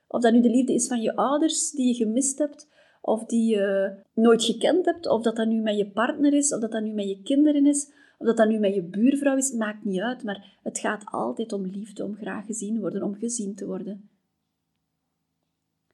Of 0.07 0.21
dat 0.21 0.33
nu 0.33 0.41
de 0.41 0.49
liefde 0.49 0.73
is 0.73 0.87
van 0.87 1.01
je 1.01 1.15
ouders 1.15 1.71
die 1.71 1.87
je 1.87 1.93
gemist 1.93 2.37
hebt, 2.37 2.67
of 3.05 3.25
die 3.25 3.55
je 3.55 3.95
nooit 4.13 4.43
gekend 4.43 4.85
hebt, 4.85 5.07
of 5.07 5.21
dat 5.21 5.35
dat 5.35 5.47
nu 5.47 5.61
met 5.61 5.77
je 5.77 5.89
partner 5.89 6.33
is, 6.33 6.53
of 6.53 6.59
dat 6.59 6.71
dat 6.71 6.83
nu 6.83 6.93
met 6.93 7.09
je 7.09 7.21
kinderen 7.21 7.65
is, 7.65 7.91
of 8.17 8.25
dat 8.25 8.37
dat 8.37 8.47
nu 8.47 8.59
met 8.59 8.75
je 8.75 8.83
buurvrouw 8.83 9.37
is, 9.37 9.51
maakt 9.51 9.83
niet 9.83 10.01
uit. 10.01 10.23
Maar 10.23 10.59
het 10.63 10.79
gaat 10.79 11.03
altijd 11.05 11.53
om 11.53 11.65
liefde, 11.65 12.03
om 12.03 12.15
graag 12.15 12.45
gezien 12.45 12.79
worden, 12.79 13.03
om 13.03 13.15
gezien 13.15 13.55
te 13.55 13.65
worden. 13.65 14.09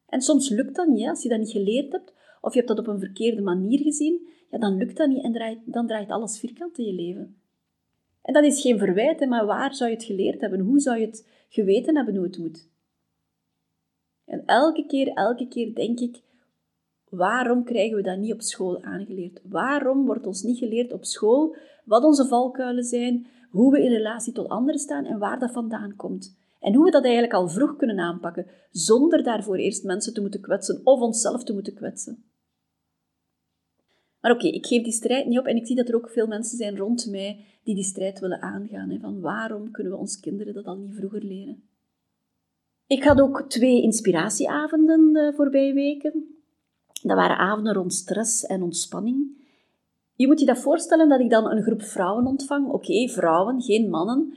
En 0.10 0.22
soms 0.22 0.50
lukt 0.50 0.76
dat 0.76 0.88
niet, 0.88 1.08
als 1.08 1.24
je 1.24 1.30
dat 1.30 1.40
niet 1.40 1.52
geleerd 1.52 1.92
hebt, 1.92 2.14
of 2.42 2.54
je 2.54 2.58
hebt 2.60 2.76
dat 2.76 2.80
op 2.80 2.88
een 2.88 3.00
verkeerde 3.00 3.42
manier 3.42 3.80
gezien, 3.80 4.28
ja, 4.50 4.58
dan 4.58 4.78
lukt 4.78 4.98
dat 4.98 5.10
niet 5.10 5.24
en 5.24 5.34
draait, 5.34 5.60
dan 5.66 5.88
draait 5.88 6.10
alles 6.10 6.40
vierkant 6.40 6.78
in 6.78 6.86
je 6.86 6.94
leven. 6.94 7.42
En 8.22 8.34
dat 8.34 8.44
is 8.44 8.62
geen 8.62 8.78
verwijt, 8.78 9.28
maar 9.28 9.46
waar 9.46 9.76
zou 9.76 9.90
je 9.90 9.96
het 9.96 10.06
geleerd 10.06 10.42
hebben? 10.42 10.60
Hoe 10.60 10.80
zou 10.80 11.00
je 11.00 11.06
het 11.06 11.28
geweten 11.50 11.96
hebben 11.96 12.16
hoe 12.16 12.26
het 12.26 12.38
moet? 12.38 12.70
En 14.26 14.46
elke 14.46 14.86
keer, 14.86 15.08
elke 15.08 15.48
keer 15.48 15.76
denk 15.76 16.00
ik, 16.00 16.28
Waarom 17.10 17.64
krijgen 17.64 17.96
we 17.96 18.04
dat 18.04 18.18
niet 18.18 18.34
op 18.34 18.42
school 18.42 18.84
aangeleerd? 18.84 19.42
Waarom 19.44 20.06
wordt 20.06 20.28
ons 20.28 20.42
niet 20.42 20.58
geleerd 20.58 20.94
op 20.94 21.06
school 21.06 21.56
wat 21.86 22.04
onze 22.04 22.26
valkuilen 22.26 22.84
zijn, 22.84 23.28
hoe 23.50 23.72
we 23.72 23.84
in 23.84 23.92
relatie 23.92 24.34
tot 24.34 24.48
anderen 24.48 24.80
staan 24.80 25.06
en 25.06 25.20
waar 25.20 25.40
dat 25.40 25.52
vandaan 25.52 25.96
komt? 25.96 26.38
En 26.60 26.76
hoe 26.76 26.86
we 26.86 26.92
dat 26.92 27.04
eigenlijk 27.04 27.34
al 27.34 27.50
vroeg 27.50 27.76
kunnen 27.76 28.00
aanpakken, 28.00 28.46
zonder 28.72 29.24
daarvoor 29.24 29.56
eerst 29.56 29.84
mensen 29.84 30.14
te 30.14 30.22
moeten 30.22 30.42
kwetsen 30.42 30.82
of 30.84 31.00
onszelf 31.00 31.44
te 31.44 31.54
moeten 31.54 31.74
kwetsen. 31.74 32.24
Maar 34.22 34.32
oké, 34.32 34.48
ik 34.48 34.66
geef 34.66 34.84
die 34.84 34.92
strijd 34.92 35.26
niet 35.26 35.40
op 35.40 35.46
en 35.46 35.56
ik 35.56 35.68
zie 35.68 35.76
dat 35.76 35.88
er 35.88 35.96
ook 35.96 36.10
veel 36.10 36.28
mensen 36.28 36.58
zijn 36.58 36.78
rond 36.78 37.08
mij 37.10 37.46
die 37.64 37.76
die 37.76 37.84
strijd 37.84 38.20
willen 38.20 38.42
aangaan. 38.42 38.90
Hè, 38.90 39.00
van 39.00 39.20
waarom 39.20 39.72
kunnen 39.72 39.92
we 39.92 40.00
ons 40.00 40.20
kinderen 40.20 40.54
dat 40.54 40.66
al 40.66 40.78
niet 40.78 40.96
vroeger 40.96 41.24
leren? 41.24 41.64
Ik 42.88 43.04
had 43.04 43.22
ook 43.22 43.50
twee 43.50 43.82
inspiratieavonden 43.82 45.14
de 45.14 45.34
voorbije 45.36 45.74
weken. 45.74 46.29
Dat 47.02 47.18
waren 47.18 47.38
avonden 47.38 47.74
rond 47.74 47.94
stress 47.94 48.46
en 48.46 48.64
ontspanning. 48.64 49.38
Je 50.14 50.28
moet 50.28 50.40
je 50.40 50.46
dat 50.46 50.60
voorstellen 50.60 51.10
dat 51.10 51.20
ik 51.20 51.30
dan 51.30 51.52
een 51.52 51.64
groep 51.64 51.82
vrouwen 51.82 52.26
ontvang. 52.26 52.68
Oké, 52.68 53.08
vrouwen, 53.08 53.62
geen 53.62 53.90
mannen. 53.90 54.34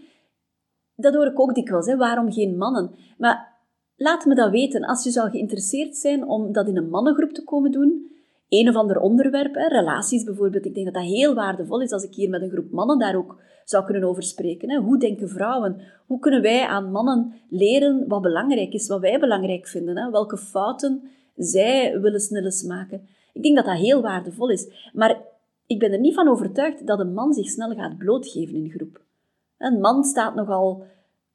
Dat 0.97 1.14
hoor 1.14 1.26
ik 1.26 1.40
ook 1.40 1.54
dikwijls. 1.54 1.87
Hè. 1.87 1.97
Waarom 1.97 2.33
geen 2.33 2.57
mannen? 2.57 2.90
Maar 3.19 3.59
laat 3.97 4.25
me 4.25 4.35
dat 4.35 4.50
weten. 4.50 4.85
Als 4.85 5.04
je 5.04 5.11
zou 5.11 5.31
geïnteresseerd 5.31 5.97
zijn 5.97 6.28
om 6.28 6.52
dat 6.52 6.69
in 6.69 6.76
een 6.76 6.88
mannengroep 6.88 7.31
te 7.31 7.45
komen 7.45 7.71
doen, 7.71 8.11
een 8.49 8.69
of 8.69 8.75
ander 8.75 9.00
onderwerp, 9.00 9.54
hè, 9.54 9.69
relaties 9.69 10.25
bijvoorbeeld. 10.25 10.64
Ik 10.64 10.75
denk 10.75 10.87
dat 10.87 10.95
dat 10.95 11.12
heel 11.12 11.35
waardevol 11.35 11.81
is 11.81 11.92
als 11.92 12.02
ik 12.02 12.14
hier 12.14 12.28
met 12.28 12.42
een 12.42 12.50
groep 12.50 12.71
mannen 12.71 12.99
daar 12.99 13.16
ook 13.16 13.40
zou 13.64 13.85
kunnen 13.85 14.04
over 14.04 14.23
spreken. 14.23 14.71
Hè. 14.71 14.78
Hoe 14.78 14.99
denken 14.99 15.28
vrouwen? 15.28 15.81
Hoe 16.07 16.19
kunnen 16.19 16.42
wij 16.42 16.66
aan 16.66 16.90
mannen 16.90 17.33
leren 17.49 18.04
wat 18.09 18.23
belangrijk 18.23 18.73
is, 18.73 18.88
wat 18.88 19.00
wij 19.00 19.19
belangrijk 19.19 19.66
vinden? 19.66 19.97
Hè? 19.97 20.11
Welke 20.11 20.37
fouten 20.37 21.02
zij 21.45 22.01
willen 22.01 22.21
snelles 22.21 22.63
maken? 22.63 23.09
Ik 23.33 23.43
denk 23.43 23.57
dat 23.57 23.65
dat 23.65 23.77
heel 23.77 24.03
waardevol 24.03 24.51
is. 24.51 24.91
Maar 24.93 25.23
ik 25.67 25.79
ben 25.79 25.93
er 25.93 26.01
niet 26.01 26.15
van 26.15 26.29
overtuigd 26.29 26.87
dat 26.87 27.01
een 27.01 27.13
man 27.13 27.33
zich 27.33 27.49
snel 27.49 27.75
gaat 27.75 27.99
blootgeven 27.99 28.55
in 28.55 28.71
groep. 28.71 29.01
Een 29.59 29.81
man 29.81 30.05
staat 30.05 30.35
nogal 30.35 30.87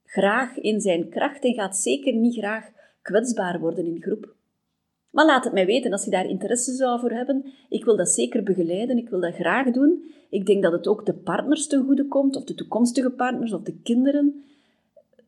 graag 0.06 0.58
in 0.58 0.82
zijn 0.82 1.10
kracht 1.10 1.44
en 1.44 1.54
gaat 1.54 1.78
zeker 1.78 2.14
niet 2.14 2.38
graag 2.38 2.70
kwetsbaar 3.02 3.60
worden 3.60 3.86
in 3.86 4.02
groep. 4.02 4.36
Maar 5.10 5.26
laat 5.26 5.44
het 5.44 5.54
mij 5.54 5.66
weten 5.66 5.92
als 5.92 6.06
je 6.06 6.12
daar 6.12 6.26
interesse 6.26 6.72
zou 6.72 7.00
voor 7.00 7.12
hebben. 7.12 7.46
Ik 7.70 7.86
wil 7.86 7.98
dat 7.98 8.10
zeker 8.10 8.44
begeleiden, 8.44 8.98
ik 8.98 9.10
wil 9.10 9.20
dat 9.20 9.36
graag 9.36 9.72
doen. 9.72 10.12
Ik 10.30 10.46
denk 10.46 10.64
dat 10.64 10.72
het 10.72 10.88
ook 10.88 11.06
de 11.06 11.14
partners 11.14 11.68
ten 11.68 11.84
goede 11.86 12.08
komt, 12.08 12.36
of 12.36 12.44
de 12.44 12.56
toekomstige 12.56 13.10
partners, 13.10 13.54
of 13.54 13.62
de 13.62 13.78
kinderen. 13.84 14.44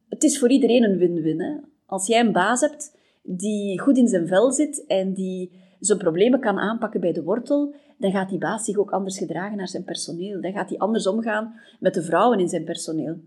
Het 0.10 0.24
is 0.24 0.40
voor 0.40 0.50
iedereen 0.50 0.84
een 0.84 0.98
win-win. 0.98 1.64
Als 1.86 2.08
jij 2.08 2.20
een 2.20 2.32
baas 2.32 2.62
hebt 2.62 2.98
die 3.38 3.80
goed 3.80 3.98
in 3.98 4.08
zijn 4.08 4.28
vel 4.28 4.52
zit 4.52 4.86
en 4.88 5.14
die 5.14 5.52
zijn 5.80 5.98
problemen 5.98 6.40
kan 6.40 6.58
aanpakken 6.58 7.00
bij 7.00 7.14
de 7.14 7.24
wortel, 7.24 7.74
dan 7.98 8.12
gaat 8.12 8.30
die 8.30 8.38
baas 8.38 8.66
zich 8.66 8.78
ook 8.78 8.92
anders 8.92 9.18
gedragen 9.18 9.58
naar 9.58 9.68
zijn 9.68 9.84
personeel. 9.84 10.42
Dan 10.42 10.52
gaat 10.52 10.70
hij 10.70 10.78
anders 10.78 11.08
omgaan 11.08 11.54
met 11.80 11.94
de 11.94 12.04
vrouwen 12.04 12.40
in 12.40 12.50
zijn 12.50 12.64
personeel. 12.64 13.18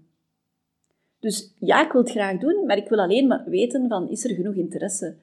Dus 1.20 1.54
ja, 1.58 1.84
ik 1.84 1.92
wil 1.92 2.00
het 2.00 2.10
graag 2.10 2.38
doen, 2.38 2.66
maar 2.66 2.76
ik 2.76 2.88
wil 2.88 2.98
alleen 2.98 3.26
maar 3.26 3.44
weten 3.46 3.88
van, 3.88 4.10
is 4.10 4.24
er 4.24 4.34
genoeg 4.34 4.54
interesse? 4.54 5.16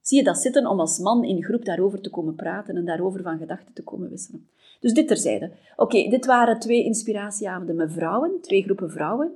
Zie 0.00 0.18
je 0.18 0.24
dat 0.24 0.38
zitten 0.38 0.66
om 0.66 0.80
als 0.80 0.98
man 0.98 1.24
in 1.24 1.42
groep 1.42 1.64
daarover 1.64 2.00
te 2.00 2.10
komen 2.10 2.34
praten 2.34 2.76
en 2.76 2.84
daarover 2.84 3.22
van 3.22 3.38
gedachten 3.38 3.74
te 3.74 3.82
komen 3.82 4.10
wisselen. 4.10 4.48
Dus 4.80 4.92
dit 4.92 5.08
terzijde. 5.08 5.50
Oké, 5.76 6.08
dit 6.08 6.26
waren 6.26 6.58
twee 6.58 6.84
inspiratieavonden 6.84 7.76
met 7.76 7.92
vrouwen, 7.92 8.40
twee 8.40 8.62
groepen 8.62 8.90
vrouwen. 8.90 9.32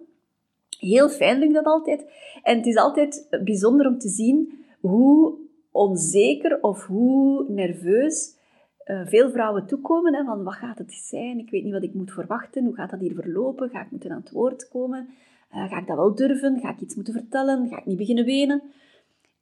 Heel 0.79 1.09
fijn 1.09 1.53
dat 1.53 1.65
altijd. 1.65 2.05
En 2.43 2.57
het 2.57 2.67
is 2.67 2.77
altijd 2.77 3.27
bijzonder 3.45 3.87
om 3.87 3.99
te 3.99 4.09
zien 4.09 4.65
hoe 4.81 5.39
onzeker 5.71 6.63
of 6.63 6.87
hoe 6.87 7.45
nerveus 7.49 8.37
uh, 8.85 9.07
veel 9.07 9.31
vrouwen 9.31 9.67
toekomen. 9.67 10.15
Hè, 10.15 10.25
van 10.25 10.43
wat 10.43 10.55
gaat 10.55 10.79
het 10.79 10.93
zijn? 10.93 11.39
Ik 11.39 11.51
weet 11.51 11.65
niet 11.65 11.73
wat 11.73 11.83
ik 11.83 11.95
moet 11.95 12.13
verwachten. 12.13 12.65
Hoe 12.65 12.75
gaat 12.75 12.91
dat 12.91 13.01
hier 13.01 13.15
verlopen? 13.15 13.71
Ga 13.71 13.81
ik 13.81 13.91
moeten 13.91 14.11
aan 14.11 14.21
het 14.21 14.31
woord 14.31 14.69
komen? 14.69 15.09
Uh, 15.55 15.69
ga 15.71 15.79
ik 15.79 15.87
dat 15.87 15.97
wel 15.97 16.15
durven? 16.15 16.61
Ga 16.61 16.71
ik 16.71 16.81
iets 16.81 16.95
moeten 16.95 17.15
vertellen? 17.15 17.69
Ga 17.69 17.79
ik 17.79 17.87
niet 17.87 17.97
beginnen 17.97 18.25
wenen? 18.25 18.63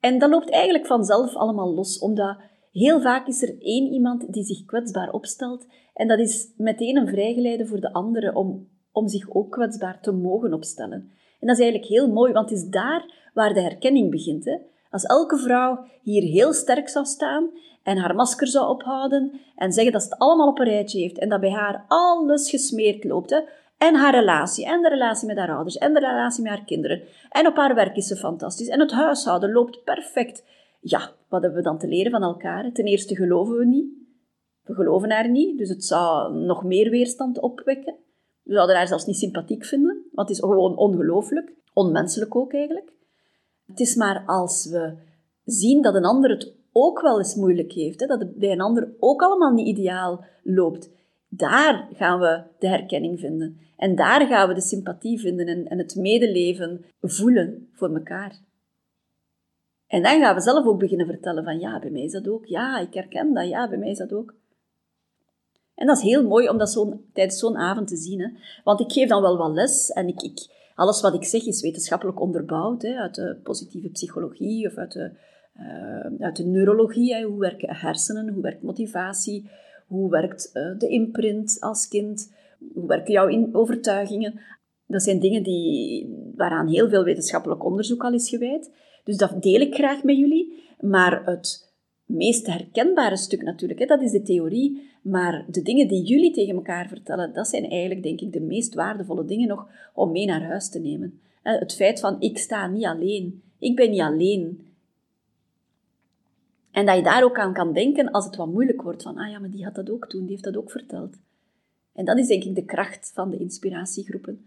En 0.01 0.19
dat 0.19 0.31
loopt 0.31 0.51
eigenlijk 0.51 0.87
vanzelf 0.87 1.35
allemaal 1.35 1.75
los, 1.75 1.99
omdat 1.99 2.37
heel 2.73 3.01
vaak 3.01 3.27
is 3.27 3.43
er 3.43 3.63
één 3.63 3.93
iemand 3.93 4.33
die 4.33 4.45
zich 4.45 4.65
kwetsbaar 4.65 5.11
opstelt 5.13 5.67
en 5.95 6.09
dat 6.09 6.19
is 6.19 6.53
meteen 6.57 6.97
een 6.97 7.09
vrijgeleide 7.09 7.67
voor 7.67 7.81
de 7.81 7.93
anderen 7.93 8.35
om, 8.35 8.69
om 8.93 9.09
zich 9.09 9.35
ook 9.35 9.51
kwetsbaar 9.51 10.01
te 10.01 10.13
mogen 10.13 10.53
opstellen. 10.53 11.13
En 11.41 11.47
dat 11.47 11.59
is 11.59 11.63
eigenlijk 11.63 11.93
heel 11.93 12.13
mooi, 12.13 12.33
want 12.33 12.51
het 12.51 12.59
is 12.59 12.69
daar 12.69 13.31
waar 13.35 13.55
de 13.55 13.61
herkenning 13.61 14.11
begint. 14.11 14.45
Hè? 14.45 14.57
Als 14.95 15.05
elke 15.05 15.37
vrouw 15.37 15.85
hier 16.03 16.23
heel 16.23 16.53
sterk 16.53 16.89
zou 16.89 17.05
staan 17.05 17.51
en 17.83 17.97
haar 17.97 18.15
masker 18.15 18.47
zou 18.47 18.69
ophouden 18.69 19.41
en 19.57 19.73
zeggen 19.73 19.93
dat 19.93 20.03
ze 20.03 20.09
het 20.09 20.19
allemaal 20.19 20.49
op 20.49 20.59
een 20.59 20.69
rijtje 20.69 21.01
heeft 21.01 21.19
en 21.19 21.29
dat 21.29 21.41
bij 21.41 21.51
haar 21.51 21.85
alles 21.89 22.51
gesmeerd 22.51 23.05
loopt, 23.05 23.31
hè? 23.31 23.41
En 23.79 23.95
haar 23.95 24.15
relatie, 24.15 24.67
en 24.67 24.83
de 24.83 24.89
relatie 24.89 25.27
met 25.27 25.37
haar 25.37 25.55
ouders, 25.55 25.79
en 25.79 25.95
de 25.95 26.01
relatie 26.01 26.43
met 26.43 26.53
haar 26.53 26.65
kinderen. 26.65 27.03
En 27.29 27.47
op 27.47 27.57
haar 27.57 27.75
werk 27.75 27.97
is 27.97 28.07
ze 28.07 28.17
fantastisch. 28.17 28.69
En 28.69 28.81
het 28.81 28.93
huishouden 28.93 29.53
loopt 29.53 29.85
perfect. 29.85 30.45
Ja, 30.81 31.13
wat 31.29 31.43
hebben 31.43 31.59
we 31.59 31.65
dan 31.65 31.79
te 31.79 31.89
leren 31.89 32.11
van 32.11 32.23
elkaar? 32.23 32.73
Ten 32.73 32.85
eerste 32.85 33.17
geloven 33.17 33.57
we 33.57 33.65
niet. 33.65 33.93
We 34.63 34.75
geloven 34.75 35.11
haar 35.11 35.31
niet, 35.31 35.59
dus 35.59 35.69
het 35.69 35.85
zou 35.85 36.35
nog 36.35 36.65
meer 36.65 36.91
weerstand 36.91 37.41
opwekken. 37.41 37.97
We 38.43 38.53
zouden 38.53 38.77
haar 38.77 38.87
zelfs 38.87 39.07
niet 39.07 39.17
sympathiek 39.17 39.65
vinden, 39.65 40.07
want 40.13 40.29
het 40.29 40.37
is 40.37 40.45
gewoon 40.45 40.77
ongelooflijk. 40.77 41.53
Onmenselijk 41.73 42.37
ook 42.37 42.53
eigenlijk. 42.53 42.93
Het 43.67 43.81
is 43.81 43.95
maar 43.95 44.23
als 44.27 44.67
we 44.67 44.95
zien 45.45 45.83
dat 45.83 45.95
een 45.95 46.05
ander 46.05 46.31
het 46.31 46.55
ook 46.73 47.01
wel 47.01 47.19
eens 47.19 47.35
moeilijk 47.35 47.73
heeft, 47.73 48.01
hè, 48.01 48.07
dat 48.07 48.21
het 48.21 48.35
bij 48.35 48.53
een 48.53 48.61
ander 48.61 48.95
ook 48.99 49.23
allemaal 49.23 49.53
niet 49.53 49.67
ideaal 49.67 50.25
loopt, 50.43 50.91
daar 51.29 51.89
gaan 51.93 52.21
we 52.21 52.43
de 52.59 52.69
herkenning 52.69 53.21
vinden. 53.21 53.59
En 53.77 53.95
daar 53.97 54.27
gaan 54.27 54.49
we 54.49 54.55
de 54.55 54.61
sympathie 54.61 55.21
vinden 55.21 55.47
en, 55.47 55.69
en 55.69 55.79
het 55.79 55.95
medeleven 55.95 56.85
voelen 57.01 57.69
voor 57.73 57.95
elkaar. 57.95 58.39
En 59.87 60.03
dan 60.03 60.21
gaan 60.21 60.35
we 60.35 60.41
zelf 60.41 60.67
ook 60.67 60.79
beginnen 60.79 61.07
vertellen 61.07 61.45
van 61.45 61.59
ja, 61.59 61.79
bij 61.79 61.91
mij 61.91 62.03
is 62.03 62.13
dat 62.13 62.29
ook. 62.29 62.47
Ja, 62.47 62.79
ik 62.79 62.95
herken 62.95 63.35
dat. 63.35 63.49
Ja, 63.49 63.69
bij 63.69 63.79
mij 63.79 63.91
is 63.91 63.99
dat 63.99 64.13
ook. 64.13 64.35
En 65.75 65.87
dat 65.87 65.97
is 65.97 66.03
heel 66.03 66.27
mooi 66.27 66.49
om 66.49 66.59
dat 66.59 66.71
zo, 66.71 67.01
tijdens 67.13 67.39
zo'n 67.39 67.57
avond 67.57 67.89
te 67.89 67.97
zien. 67.97 68.21
Hè? 68.21 68.29
Want 68.65 68.81
ik 68.81 68.93
geef 68.93 69.09
dan 69.09 69.23
wel 69.23 69.37
wat 69.37 69.53
les 69.53 69.91
en 69.91 70.09
ik, 70.09 70.23
ik, 70.23 70.64
alles 70.75 71.01
wat 71.01 71.15
ik 71.15 71.25
zeg 71.25 71.47
is 71.47 71.61
wetenschappelijk 71.61 72.21
onderbouwd. 72.21 72.83
Hè? 72.83 72.95
Uit 72.95 73.15
de 73.15 73.37
positieve 73.43 73.89
psychologie 73.89 74.67
of 74.67 74.77
uit 74.77 74.93
de, 74.93 75.11
uh, 75.57 76.25
uit 76.27 76.37
de 76.37 76.45
neurologie. 76.45 77.15
Hè? 77.15 77.23
Hoe 77.23 77.39
werken 77.39 77.77
hersenen, 77.77 78.33
hoe 78.33 78.43
werkt 78.43 78.63
motivatie, 78.63 79.51
hoe 79.87 80.11
werkt 80.11 80.51
uh, 80.55 80.79
de 80.79 80.89
imprint 80.89 81.57
als 81.61 81.89
kind? 81.89 82.33
Hoe 82.75 82.87
werken 82.87 83.13
jouw 83.13 83.49
overtuigingen? 83.53 84.41
Dat 84.87 85.03
zijn 85.03 85.21
dingen 85.21 85.43
die, 85.43 86.33
waaraan 86.37 86.69
heel 86.69 86.89
veel 86.89 87.05
wetenschappelijk 87.05 87.65
onderzoek 87.65 88.05
al 88.05 88.13
is 88.13 88.29
gewijd. 88.29 88.71
Dus 89.05 89.17
dat 89.17 89.43
deel 89.43 89.61
ik 89.61 89.75
graag 89.75 90.03
met 90.03 90.17
jullie. 90.17 90.63
Maar 90.81 91.27
het 91.27 91.64
meest 92.05 92.47
herkenbare 92.47 93.17
stuk 93.17 93.43
natuurlijk, 93.43 93.81
hè, 93.81 93.87
dat 93.87 94.03
is 94.03 94.11
de 94.11 94.23
theorie. 94.23 94.93
Maar 95.03 95.45
de 95.51 95.63
dingen 95.63 95.89
die 95.89 96.03
jullie 96.03 96.33
tegen 96.33 96.55
elkaar 96.55 96.89
vertellen, 96.89 97.33
dat 97.33 97.49
zijn 97.49 97.71
eigenlijk, 97.71 98.03
denk 98.03 98.21
ik, 98.21 98.33
de 98.33 98.41
meest 98.41 98.75
waardevolle 98.75 99.25
dingen 99.25 99.49
nog 99.49 99.69
om 99.95 100.13
mee 100.13 100.27
naar 100.27 100.43
huis 100.43 100.69
te 100.69 100.79
nemen. 100.79 101.21
Het 101.43 101.75
feit 101.75 102.01
van, 102.01 102.21
ik 102.21 102.39
sta 102.39 102.67
niet 102.67 102.85
alleen. 102.85 103.43
Ik 103.59 103.77
ben 103.77 103.91
niet 103.91 104.01
alleen. 104.01 104.67
En 106.71 106.87
dat 106.87 106.97
je 106.97 107.03
daar 107.03 107.25
ook 107.25 107.39
aan 107.39 107.53
kan 107.53 107.73
denken 107.73 108.11
als 108.11 108.25
het 108.25 108.37
wat 108.37 108.53
moeilijk 108.53 108.83
wordt. 108.83 109.03
Van, 109.03 109.17
ah 109.17 109.31
ja, 109.31 109.39
maar 109.39 109.51
die 109.51 109.65
had 109.65 109.75
dat 109.75 109.91
ook 109.91 110.09
toen, 110.09 110.21
die 110.21 110.31
heeft 110.31 110.45
dat 110.45 110.57
ook 110.57 110.71
verteld. 110.71 111.17
En 111.93 112.05
dat 112.05 112.19
is 112.19 112.27
denk 112.27 112.45
ik 112.45 112.55
de 112.55 112.65
kracht 112.65 113.11
van 113.15 113.31
de 113.31 113.39
inspiratiegroepen. 113.39 114.47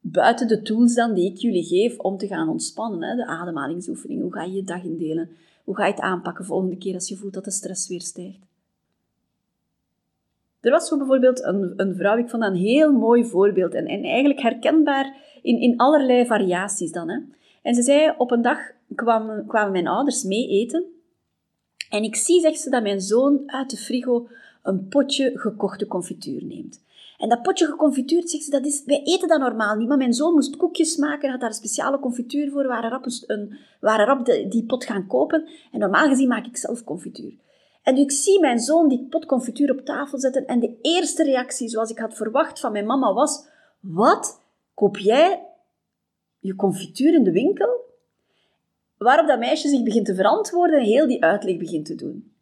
Buiten 0.00 0.48
de 0.48 0.62
tools 0.62 0.94
dan 0.94 1.14
die 1.14 1.30
ik 1.30 1.36
jullie 1.36 1.64
geef 1.64 1.98
om 1.98 2.16
te 2.16 2.26
gaan 2.26 2.48
ontspannen. 2.48 3.02
Hè, 3.02 3.16
de 3.16 3.26
ademhalingsoefening, 3.26 4.20
hoe 4.22 4.32
ga 4.32 4.42
je 4.42 4.52
je 4.52 4.64
dag 4.64 4.84
indelen? 4.84 5.30
Hoe 5.66 5.76
ga 5.76 5.86
je 5.86 5.92
het 5.92 6.00
aanpakken 6.00 6.44
volgende 6.44 6.76
keer 6.76 6.94
als 6.94 7.08
je 7.08 7.16
voelt 7.16 7.34
dat 7.34 7.44
de 7.44 7.50
stress 7.50 7.88
weer 7.88 8.00
stijgt? 8.00 8.46
Er 10.60 10.70
was 10.70 10.88
zo 10.88 10.96
bijvoorbeeld 10.96 11.44
een, 11.44 11.72
een 11.76 11.94
vrouw, 11.94 12.16
ik 12.16 12.28
vond 12.28 12.42
dat 12.42 12.50
een 12.50 12.58
heel 12.58 12.92
mooi 12.92 13.24
voorbeeld 13.24 13.74
en, 13.74 13.86
en 13.86 14.02
eigenlijk 14.02 14.40
herkenbaar 14.40 15.16
in, 15.42 15.60
in 15.60 15.76
allerlei 15.76 16.26
variaties 16.26 16.92
dan. 16.92 17.08
Hè. 17.08 17.18
En 17.62 17.74
ze 17.74 17.82
zei, 17.82 18.14
op 18.18 18.30
een 18.30 18.42
dag 18.42 18.58
kwamen, 18.94 19.46
kwamen 19.46 19.72
mijn 19.72 19.86
ouders 19.86 20.22
mee 20.22 20.48
eten 20.48 20.84
en 21.90 22.02
ik 22.02 22.16
zie, 22.16 22.40
zegt 22.40 22.60
ze, 22.60 22.70
dat 22.70 22.82
mijn 22.82 23.00
zoon 23.00 23.42
uit 23.46 23.70
de 23.70 23.76
frigo 23.76 24.28
een 24.62 24.88
potje 24.88 25.32
gekochte 25.34 25.86
confituur 25.86 26.44
neemt. 26.44 26.84
En 27.18 27.28
dat 27.28 27.42
potje 27.42 27.66
geconfituurd, 27.66 28.30
zegt 28.30 28.44
ze, 28.44 28.50
dat 28.50 28.66
is, 28.66 28.82
wij 28.84 29.02
eten 29.02 29.28
dat 29.28 29.40
normaal 29.40 29.76
niet. 29.76 29.88
Maar 29.88 29.96
mijn 29.96 30.12
zoon 30.12 30.34
moest 30.34 30.56
koekjes 30.56 30.96
maken, 30.96 31.30
had 31.30 31.40
daar 31.40 31.48
een 31.48 31.54
speciale 31.54 31.98
confituur 31.98 32.50
voor, 32.50 32.66
waar 32.66 33.02
een, 33.26 33.58
waar 33.80 34.00
erop 34.00 34.24
de, 34.24 34.48
die 34.48 34.64
pot 34.64 34.84
gaan 34.84 35.06
kopen. 35.06 35.48
En 35.72 35.78
normaal 35.78 36.08
gezien 36.08 36.28
maak 36.28 36.46
ik 36.46 36.56
zelf 36.56 36.84
confituur. 36.84 37.34
En 37.82 37.94
dus 37.94 38.04
ik 38.04 38.10
zie 38.10 38.40
mijn 38.40 38.58
zoon 38.58 38.88
die 38.88 39.06
pot 39.10 39.26
confituur 39.26 39.70
op 39.70 39.80
tafel 39.80 40.18
zetten 40.18 40.46
en 40.46 40.60
de 40.60 40.78
eerste 40.82 41.24
reactie, 41.24 41.68
zoals 41.68 41.90
ik 41.90 41.98
had 41.98 42.14
verwacht 42.14 42.60
van 42.60 42.72
mijn 42.72 42.86
mama, 42.86 43.12
was, 43.12 43.46
wat? 43.80 44.40
Koop 44.74 44.98
jij 44.98 45.46
je 46.38 46.54
confituur 46.54 47.14
in 47.14 47.24
de 47.24 47.32
winkel? 47.32 47.84
Waarop 48.98 49.26
dat 49.26 49.38
meisje 49.38 49.68
zich 49.68 49.82
begint 49.82 50.06
te 50.06 50.14
verantwoorden 50.14 50.78
en 50.78 50.84
heel 50.84 51.06
die 51.06 51.24
uitleg 51.24 51.56
begint 51.56 51.86
te 51.86 51.94
doen. 51.94 52.35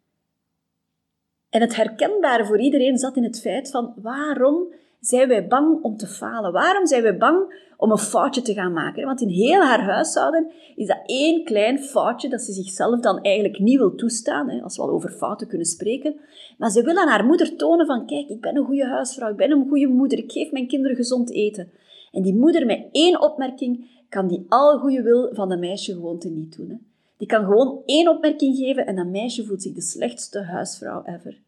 En 1.55 1.61
het 1.61 1.75
herkenbare 1.75 2.45
voor 2.45 2.59
iedereen 2.59 2.97
zat 2.97 3.15
in 3.15 3.23
het 3.23 3.41
feit 3.41 3.71
van 3.71 3.93
waarom 4.01 4.73
zijn 4.99 5.27
wij 5.27 5.47
bang 5.47 5.83
om 5.83 5.97
te 5.97 6.07
falen? 6.07 6.51
Waarom 6.51 6.85
zijn 6.85 7.01
wij 7.01 7.17
bang 7.17 7.63
om 7.77 7.91
een 7.91 7.97
foutje 7.97 8.41
te 8.41 8.53
gaan 8.53 8.73
maken? 8.73 9.05
Want 9.05 9.21
in 9.21 9.27
heel 9.27 9.61
haar 9.61 9.81
huishouden 9.81 10.51
is 10.75 10.87
dat 10.87 11.01
één 11.05 11.43
klein 11.43 11.79
foutje 11.79 12.29
dat 12.29 12.41
ze 12.41 12.53
zichzelf 12.53 12.99
dan 12.99 13.21
eigenlijk 13.21 13.59
niet 13.59 13.77
wil 13.77 13.95
toestaan, 13.95 14.61
als 14.61 14.75
we 14.77 14.81
al 14.81 14.89
over 14.89 15.09
fouten 15.09 15.47
kunnen 15.47 15.67
spreken. 15.67 16.15
Maar 16.57 16.69
ze 16.69 16.83
wil 16.83 16.97
aan 16.97 17.07
haar 17.07 17.25
moeder 17.25 17.55
tonen 17.55 17.85
van, 17.85 18.05
kijk, 18.05 18.29
ik 18.29 18.41
ben 18.41 18.55
een 18.55 18.65
goede 18.65 18.85
huisvrouw, 18.85 19.29
ik 19.29 19.37
ben 19.37 19.51
een 19.51 19.67
goede 19.67 19.87
moeder, 19.87 20.17
ik 20.17 20.31
geef 20.31 20.51
mijn 20.51 20.67
kinderen 20.67 20.95
gezond 20.95 21.31
eten. 21.31 21.71
En 22.11 22.21
die 22.21 22.35
moeder 22.35 22.65
met 22.65 22.85
één 22.91 23.21
opmerking 23.21 24.03
kan 24.09 24.27
die 24.27 24.45
al 24.49 24.79
goede 24.79 25.01
wil 25.01 25.29
van 25.33 25.49
dat 25.49 25.59
meisje 25.59 25.93
gewoon 25.93 26.19
te 26.19 26.29
niet 26.29 26.57
doen. 26.57 26.85
Die 27.17 27.27
kan 27.27 27.45
gewoon 27.45 27.81
één 27.85 28.07
opmerking 28.07 28.57
geven 28.57 28.85
en 28.85 28.95
dat 28.95 29.07
meisje 29.07 29.45
voelt 29.45 29.61
zich 29.61 29.73
de 29.73 29.81
slechtste 29.81 30.41
huisvrouw 30.41 31.03
ever. 31.05 31.43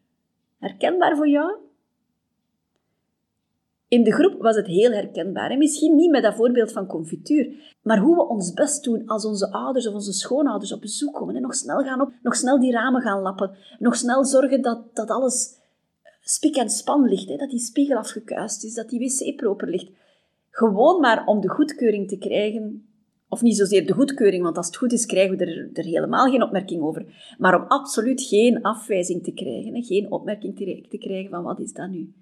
Herkenbaar 0.58 1.16
voor 1.16 1.28
jou? 1.28 1.56
In 3.88 4.04
de 4.04 4.12
groep 4.12 4.42
was 4.42 4.56
het 4.56 4.66
heel 4.66 4.90
herkenbaar. 4.90 5.50
En 5.50 5.58
misschien 5.58 5.96
niet 5.96 6.10
met 6.10 6.22
dat 6.22 6.34
voorbeeld 6.34 6.72
van 6.72 6.86
confituur, 6.86 7.74
maar 7.82 7.98
hoe 7.98 8.16
we 8.16 8.28
ons 8.28 8.52
best 8.52 8.84
doen 8.84 9.06
als 9.06 9.24
onze 9.24 9.52
ouders 9.52 9.86
of 9.88 9.94
onze 9.94 10.12
schoonouders 10.12 10.72
op 10.72 10.80
bezoek 10.80 11.14
komen. 11.14 11.36
En 11.36 11.42
nog 11.42 11.54
snel 11.54 11.82
gaan 11.82 12.00
op, 12.00 12.12
nog 12.22 12.36
snel 12.36 12.60
die 12.60 12.72
ramen 12.72 13.02
gaan 13.02 13.20
lappen. 13.20 13.56
Nog 13.78 13.96
snel 13.96 14.24
zorgen 14.24 14.62
dat, 14.62 14.94
dat 14.94 15.10
alles 15.10 15.58
spik 16.20 16.56
en 16.56 16.70
span 16.70 17.04
ligt. 17.04 17.28
Hè? 17.28 17.36
Dat 17.36 17.50
die 17.50 17.58
spiegel 17.58 17.96
afgekuist 17.96 18.64
is, 18.64 18.74
dat 18.74 18.88
die 18.88 19.00
wc 19.00 19.36
proper 19.36 19.68
ligt. 19.68 19.90
Gewoon 20.50 21.00
maar 21.00 21.26
om 21.26 21.40
de 21.40 21.48
goedkeuring 21.48 22.08
te 22.08 22.18
krijgen. 22.18 22.87
Of 23.28 23.42
niet 23.42 23.56
zozeer 23.56 23.86
de 23.86 23.92
goedkeuring, 23.92 24.42
want 24.42 24.56
als 24.56 24.66
het 24.66 24.76
goed 24.76 24.92
is, 24.92 25.06
krijgen 25.06 25.36
we 25.36 25.44
er, 25.44 25.70
er 25.72 25.84
helemaal 25.84 26.30
geen 26.30 26.42
opmerking 26.42 26.82
over. 26.82 27.04
Maar 27.38 27.60
om 27.60 27.64
absoluut 27.68 28.22
geen 28.22 28.62
afwijzing 28.62 29.24
te 29.24 29.32
krijgen. 29.32 29.84
Geen 29.84 30.12
opmerking 30.12 30.56
te, 30.56 30.84
te 30.88 30.98
krijgen 30.98 31.30
van 31.30 31.42
wat 31.42 31.60
is 31.60 31.72
dat 31.72 31.88
nu? 31.88 32.12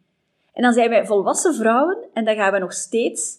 En 0.53 0.63
dan 0.63 0.73
zijn 0.73 0.89
wij 0.89 1.07
volwassen 1.07 1.55
vrouwen 1.55 1.99
en 2.13 2.25
dan 2.25 2.35
gaan 2.35 2.53
we 2.53 2.59
nog 2.59 2.73
steeds 2.73 3.39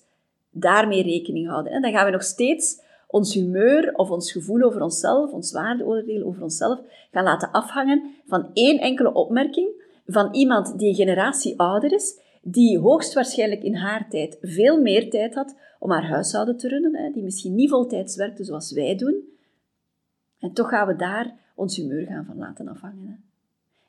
daarmee 0.51 1.03
rekening 1.03 1.47
houden. 1.47 1.71
En 1.71 1.81
dan 1.81 1.91
gaan 1.91 2.05
we 2.05 2.11
nog 2.11 2.23
steeds 2.23 2.81
ons 3.07 3.33
humeur 3.33 3.93
of 3.93 4.09
ons 4.09 4.31
gevoel 4.31 4.61
over 4.61 4.81
onszelf, 4.81 5.31
ons 5.31 5.51
waardeoordeel 5.51 6.23
over 6.23 6.43
onszelf, 6.43 6.79
gaan 7.11 7.23
laten 7.23 7.51
afhangen 7.51 8.15
van 8.25 8.49
één 8.53 8.79
enkele 8.79 9.13
opmerking 9.13 9.69
van 10.05 10.33
iemand 10.33 10.79
die 10.79 10.89
een 10.89 10.95
generatie 10.95 11.59
ouder 11.59 11.93
is, 11.93 12.19
die 12.41 12.79
hoogstwaarschijnlijk 12.79 13.63
in 13.63 13.75
haar 13.75 14.09
tijd 14.09 14.37
veel 14.41 14.81
meer 14.81 15.09
tijd 15.09 15.35
had 15.35 15.55
om 15.79 15.91
haar 15.91 16.07
huishouden 16.07 16.57
te 16.57 16.67
runnen, 16.67 17.13
die 17.13 17.23
misschien 17.23 17.55
niet 17.55 17.69
voltijds 17.69 18.15
werkte 18.15 18.43
zoals 18.43 18.71
wij 18.71 18.95
doen. 18.95 19.15
En 20.39 20.53
toch 20.53 20.69
gaan 20.69 20.87
we 20.87 20.95
daar 20.95 21.33
ons 21.55 21.75
humeur 21.75 22.05
gaan 22.05 22.25
van 22.25 22.37
laten 22.37 22.67
afhangen. 22.67 23.23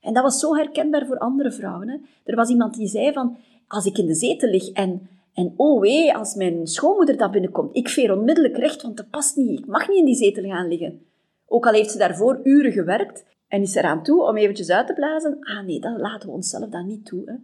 En 0.01 0.15
dat 0.15 0.23
was 0.23 0.39
zo 0.39 0.55
herkenbaar 0.55 1.07
voor 1.07 1.19
andere 1.19 1.53
vrouwen. 1.53 1.89
Hè. 1.89 1.97
Er 2.25 2.37
was 2.37 2.49
iemand 2.49 2.75
die 2.75 2.89
zei 2.89 3.13
van, 3.13 3.37
als 3.67 3.87
ik 3.87 3.99
in 3.99 4.07
de 4.07 4.15
zetel 4.15 4.51
lig 4.51 4.71
en, 4.71 5.09
en 5.35 5.53
oh 5.57 5.81
wee, 5.81 6.15
als 6.15 6.35
mijn 6.35 6.67
schoonmoeder 6.67 7.17
dat 7.17 7.31
binnenkomt, 7.31 7.77
ik 7.77 7.89
veer 7.89 8.13
onmiddellijk 8.13 8.57
recht, 8.57 8.83
want 8.83 8.97
dat 8.97 9.11
past 9.11 9.37
niet. 9.37 9.59
Ik 9.59 9.67
mag 9.67 9.89
niet 9.89 9.99
in 9.99 10.05
die 10.05 10.15
zetel 10.15 10.45
gaan 10.45 10.69
liggen. 10.69 11.03
Ook 11.47 11.67
al 11.67 11.73
heeft 11.73 11.91
ze 11.91 11.99
daarvoor 11.99 12.41
uren 12.43 12.73
gewerkt 12.73 13.25
en 13.49 13.63
is 13.63 13.75
eraan 13.75 14.03
toe 14.03 14.23
om 14.23 14.37
eventjes 14.37 14.71
uit 14.71 14.87
te 14.87 14.93
blazen. 14.93 15.37
Ah 15.41 15.65
nee, 15.65 15.81
dat 15.81 16.01
laten 16.01 16.29
we 16.29 16.35
onszelf 16.35 16.69
dan 16.69 16.87
niet 16.87 17.05
toe. 17.05 17.23
Hè. 17.25 17.35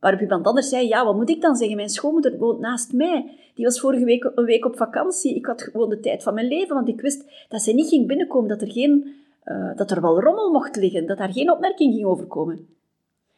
Waarop 0.00 0.20
iemand 0.20 0.46
anders 0.46 0.68
zei, 0.68 0.88
ja, 0.88 1.04
wat 1.04 1.16
moet 1.16 1.30
ik 1.30 1.40
dan 1.40 1.56
zeggen? 1.56 1.76
Mijn 1.76 1.88
schoonmoeder 1.88 2.38
woont 2.38 2.60
naast 2.60 2.92
mij. 2.92 3.38
Die 3.54 3.64
was 3.64 3.80
vorige 3.80 4.04
week 4.04 4.30
een 4.34 4.44
week 4.44 4.64
op 4.64 4.76
vakantie. 4.76 5.34
Ik 5.34 5.46
had 5.46 5.62
gewoon 5.62 5.88
de 5.88 6.00
tijd 6.00 6.22
van 6.22 6.34
mijn 6.34 6.48
leven, 6.48 6.74
want 6.74 6.88
ik 6.88 7.00
wist 7.00 7.24
dat 7.48 7.62
ze 7.62 7.72
niet 7.72 7.88
ging 7.88 8.06
binnenkomen, 8.06 8.48
dat 8.48 8.60
er 8.60 8.70
geen 8.70 9.18
uh, 9.44 9.76
dat 9.76 9.90
er 9.90 10.00
wel 10.00 10.20
rommel 10.20 10.50
mocht 10.50 10.76
liggen, 10.76 11.06
dat 11.06 11.18
daar 11.18 11.32
geen 11.32 11.52
opmerking 11.52 11.94
ging 11.94 12.06
overkomen. 12.06 12.66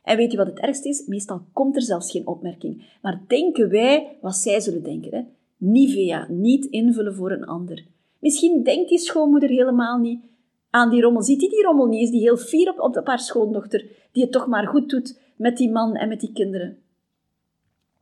En 0.02 0.16
weet 0.16 0.30
je 0.30 0.36
wat 0.36 0.46
het 0.46 0.58
ergste 0.58 0.88
is? 0.88 1.06
Meestal 1.06 1.40
komt 1.52 1.76
er 1.76 1.82
zelfs 1.82 2.10
geen 2.10 2.26
opmerking. 2.26 2.84
Maar 3.02 3.22
denken 3.26 3.68
wij 3.68 4.16
wat 4.20 4.36
zij 4.36 4.60
zullen 4.60 4.82
denken. 4.82 5.14
Hè? 5.14 5.22
Nivea, 5.56 6.26
niet 6.28 6.64
invullen 6.64 7.14
voor 7.14 7.30
een 7.30 7.46
ander. 7.46 7.84
Misschien 8.18 8.62
denkt 8.62 8.88
die 8.88 8.98
schoonmoeder 8.98 9.48
helemaal 9.48 9.98
niet 9.98 10.20
aan 10.70 10.90
die 10.90 11.02
rommel. 11.02 11.22
Ziet 11.22 11.40
die 11.40 11.48
die 11.48 11.62
rommel 11.62 11.86
niet? 11.86 12.02
Is 12.02 12.10
die 12.10 12.20
heel 12.20 12.36
fier 12.36 12.70
op, 12.70 12.96
op 12.96 13.06
haar 13.06 13.18
schoondochter, 13.18 13.86
die 14.12 14.22
het 14.22 14.32
toch 14.32 14.46
maar 14.46 14.66
goed 14.66 14.90
doet 14.90 15.20
met 15.42 15.56
die 15.56 15.70
man 15.70 15.94
en 15.94 16.08
met 16.08 16.20
die 16.20 16.32
kinderen? 16.32 16.78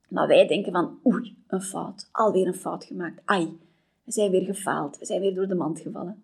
Maar 0.09 0.27
wij 0.27 0.47
denken 0.47 0.73
van, 0.73 0.99
oei, 1.07 1.37
een 1.47 1.63
fout. 1.63 2.09
Alweer 2.13 2.47
een 2.47 2.55
fout 2.55 2.85
gemaakt. 2.85 3.21
Ai, 3.25 3.59
we 4.05 4.13
zijn 4.13 4.31
weer 4.31 4.45
gefaald. 4.45 4.99
We 4.99 5.07
zijn 5.07 5.21
weer 5.21 5.35
door 5.35 5.49
de 5.49 5.55
mand 5.55 5.81
gevallen. 5.81 6.23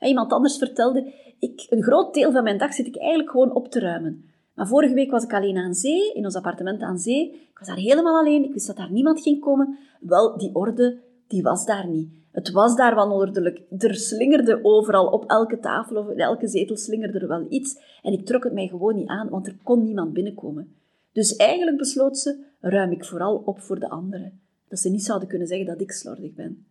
Iemand 0.00 0.32
anders 0.32 0.58
vertelde, 0.58 1.12
ik, 1.38 1.66
een 1.70 1.82
groot 1.82 2.14
deel 2.14 2.32
van 2.32 2.42
mijn 2.42 2.58
dag 2.58 2.72
zit 2.72 2.86
ik 2.86 2.96
eigenlijk 2.96 3.30
gewoon 3.30 3.52
op 3.52 3.70
te 3.70 3.80
ruimen. 3.80 4.24
Maar 4.54 4.66
vorige 4.66 4.94
week 4.94 5.10
was 5.10 5.24
ik 5.24 5.34
alleen 5.34 5.56
aan 5.56 5.74
zee, 5.74 6.12
in 6.12 6.24
ons 6.24 6.34
appartement 6.34 6.82
aan 6.82 6.98
zee. 6.98 7.32
Ik 7.32 7.58
was 7.58 7.68
daar 7.68 7.76
helemaal 7.76 8.18
alleen, 8.18 8.44
ik 8.44 8.52
wist 8.52 8.66
dat 8.66 8.76
daar 8.76 8.92
niemand 8.92 9.22
ging 9.22 9.40
komen. 9.40 9.78
Wel, 10.00 10.38
die 10.38 10.54
orde, 10.54 10.98
die 11.26 11.42
was 11.42 11.66
daar 11.66 11.88
niet. 11.88 12.08
Het 12.30 12.50
was 12.50 12.76
daar 12.76 12.94
wanordelijk. 12.94 13.62
Er 13.78 13.94
slingerde 13.94 14.58
overal, 14.62 15.06
op 15.06 15.30
elke 15.30 15.58
tafel 15.58 15.96
of 15.96 16.08
elke 16.08 16.48
zetel 16.48 16.76
slingerde 16.76 17.18
er 17.18 17.28
wel 17.28 17.46
iets. 17.48 17.80
En 18.02 18.12
ik 18.12 18.26
trok 18.26 18.44
het 18.44 18.52
mij 18.52 18.68
gewoon 18.68 18.94
niet 18.94 19.08
aan, 19.08 19.28
want 19.28 19.46
er 19.46 19.56
kon 19.62 19.82
niemand 19.82 20.12
binnenkomen. 20.12 20.74
Dus 21.12 21.36
eigenlijk 21.36 21.76
besloot 21.76 22.18
ze, 22.18 22.44
ruim 22.60 22.92
ik 22.92 23.04
vooral 23.04 23.42
op 23.44 23.60
voor 23.60 23.80
de 23.80 23.88
anderen. 23.88 24.40
Dat 24.68 24.78
ze 24.78 24.90
niet 24.90 25.04
zouden 25.04 25.28
kunnen 25.28 25.46
zeggen 25.46 25.66
dat 25.66 25.80
ik 25.80 25.92
slordig 25.92 26.34
ben. 26.34 26.66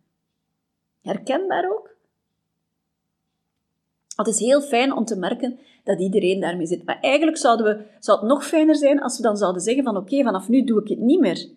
Herkenbaar 1.02 1.70
ook? 1.70 1.96
Het 4.16 4.26
is 4.26 4.38
heel 4.38 4.60
fijn 4.60 4.92
om 4.92 5.04
te 5.04 5.16
merken 5.16 5.58
dat 5.84 6.00
iedereen 6.00 6.40
daarmee 6.40 6.66
zit. 6.66 6.84
Maar 6.84 7.00
eigenlijk 7.00 7.36
zouden 7.36 7.66
we, 7.66 7.84
zou 7.98 8.18
het 8.18 8.28
nog 8.28 8.46
fijner 8.46 8.76
zijn 8.76 9.00
als 9.00 9.16
we 9.16 9.22
dan 9.22 9.36
zouden 9.36 9.62
zeggen 9.62 9.84
van 9.84 9.96
oké, 9.96 10.22
vanaf 10.22 10.48
nu 10.48 10.64
doe 10.64 10.80
ik 10.80 10.88
het 10.88 10.98
niet 10.98 11.20
meer. 11.20 11.48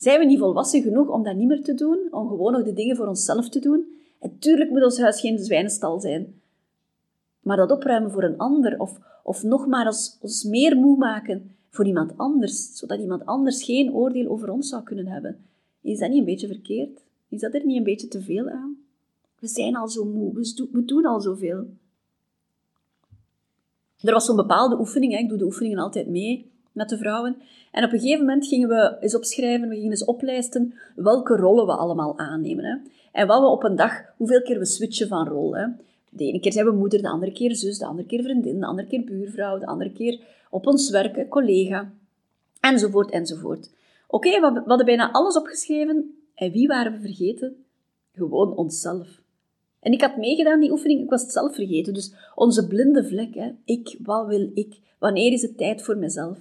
Zijn 0.00 0.18
we 0.18 0.24
niet 0.24 0.38
volwassen 0.38 0.82
genoeg 0.82 1.08
om 1.08 1.22
dat 1.22 1.36
niet 1.36 1.48
meer 1.48 1.62
te 1.62 1.74
doen? 1.74 2.08
Om 2.10 2.28
gewoon 2.28 2.52
nog 2.52 2.62
de 2.62 2.72
dingen 2.72 2.96
voor 2.96 3.06
onszelf 3.06 3.48
te 3.48 3.58
doen? 3.58 3.84
En 4.20 4.38
tuurlijk 4.38 4.70
moet 4.70 4.84
ons 4.84 4.98
huis 4.98 5.20
geen 5.20 5.38
zwijnenstal 5.38 6.00
zijn. 6.00 6.40
Maar 7.40 7.56
dat 7.56 7.70
opruimen 7.70 8.10
voor 8.10 8.22
een 8.22 8.38
ander, 8.38 8.78
of, 8.78 8.98
of 9.22 9.42
nog 9.42 9.66
maar 9.66 9.86
ons, 9.86 10.18
ons 10.20 10.44
meer 10.44 10.76
moe 10.76 10.96
maken 10.96 11.54
voor 11.70 11.86
iemand 11.86 12.12
anders, 12.16 12.76
zodat 12.76 13.00
iemand 13.00 13.26
anders 13.26 13.62
geen 13.62 13.92
oordeel 13.92 14.30
over 14.30 14.50
ons 14.50 14.68
zou 14.68 14.82
kunnen 14.82 15.06
hebben. 15.06 15.44
Is 15.80 15.98
dat 15.98 16.08
niet 16.08 16.18
een 16.18 16.24
beetje 16.24 16.46
verkeerd? 16.46 17.00
Is 17.28 17.40
dat 17.40 17.54
er 17.54 17.66
niet 17.66 17.76
een 17.76 17.84
beetje 17.84 18.08
te 18.08 18.22
veel 18.22 18.48
aan? 18.48 18.76
We 19.38 19.48
zijn 19.48 19.76
al 19.76 19.88
zo 19.88 20.04
moe, 20.04 20.34
we 20.72 20.84
doen 20.84 21.04
al 21.04 21.20
zoveel. 21.20 21.66
Er 24.00 24.12
was 24.12 24.24
zo'n 24.24 24.36
bepaalde 24.36 24.78
oefening, 24.78 25.18
ik 25.18 25.28
doe 25.28 25.38
de 25.38 25.44
oefeningen 25.44 25.78
altijd 25.78 26.08
mee 26.08 26.50
met 26.72 26.88
de 26.88 26.98
vrouwen. 26.98 27.36
En 27.72 27.84
op 27.84 27.92
een 27.92 28.00
gegeven 28.00 28.24
moment 28.24 28.46
gingen 28.46 28.68
we 28.68 28.96
eens 29.00 29.16
opschrijven, 29.16 29.68
we 29.68 29.74
gingen 29.74 29.90
eens 29.90 30.04
oplijsten 30.04 30.74
welke 30.94 31.36
rollen 31.36 31.66
we 31.66 31.72
allemaal 31.72 32.18
aannemen. 32.18 32.64
Hè. 32.64 32.76
En 33.12 33.26
wat 33.26 33.40
we 33.40 33.46
op 33.46 33.64
een 33.64 33.76
dag, 33.76 34.02
hoeveel 34.16 34.42
keer 34.42 34.58
we 34.58 34.64
switchen 34.64 35.08
van 35.08 35.28
rol. 35.28 35.56
Hè. 35.56 35.66
De 36.10 36.24
ene 36.24 36.40
keer 36.40 36.52
zijn 36.52 36.66
we 36.66 36.72
moeder, 36.72 37.02
de 37.02 37.08
andere 37.08 37.32
keer 37.32 37.56
zus, 37.56 37.78
de 37.78 37.86
andere 37.86 38.08
keer 38.08 38.22
vriendin, 38.22 38.60
de 38.60 38.66
andere 38.66 38.88
keer 38.88 39.04
buurvrouw, 39.04 39.58
de 39.58 39.66
andere 39.66 39.92
keer 39.92 40.20
op 40.50 40.66
ons 40.66 40.90
werk, 40.90 41.28
collega, 41.28 41.92
enzovoort, 42.60 43.10
enzovoort. 43.10 43.70
Oké, 44.06 44.40
we 44.40 44.62
hadden 44.66 44.86
bijna 44.86 45.10
alles 45.10 45.36
opgeschreven. 45.36 46.14
En 46.34 46.52
wie 46.52 46.66
waren 46.66 46.92
we 46.92 47.00
vergeten? 47.00 47.64
Gewoon 48.12 48.56
onszelf. 48.56 49.20
En 49.80 49.92
ik 49.92 50.00
had 50.00 50.16
meegedaan 50.16 50.60
die 50.60 50.70
oefening, 50.70 51.00
ik 51.00 51.10
was 51.10 51.22
het 51.22 51.32
zelf 51.32 51.54
vergeten. 51.54 51.94
Dus 51.94 52.14
onze 52.34 52.66
blinde 52.66 53.04
vlek, 53.04 53.34
hè. 53.34 53.50
ik, 53.64 53.96
wat 54.02 54.26
wil 54.26 54.50
ik? 54.54 54.78
Wanneer 54.98 55.32
is 55.32 55.42
het 55.42 55.56
tijd 55.56 55.82
voor 55.82 55.96
mezelf? 55.96 56.38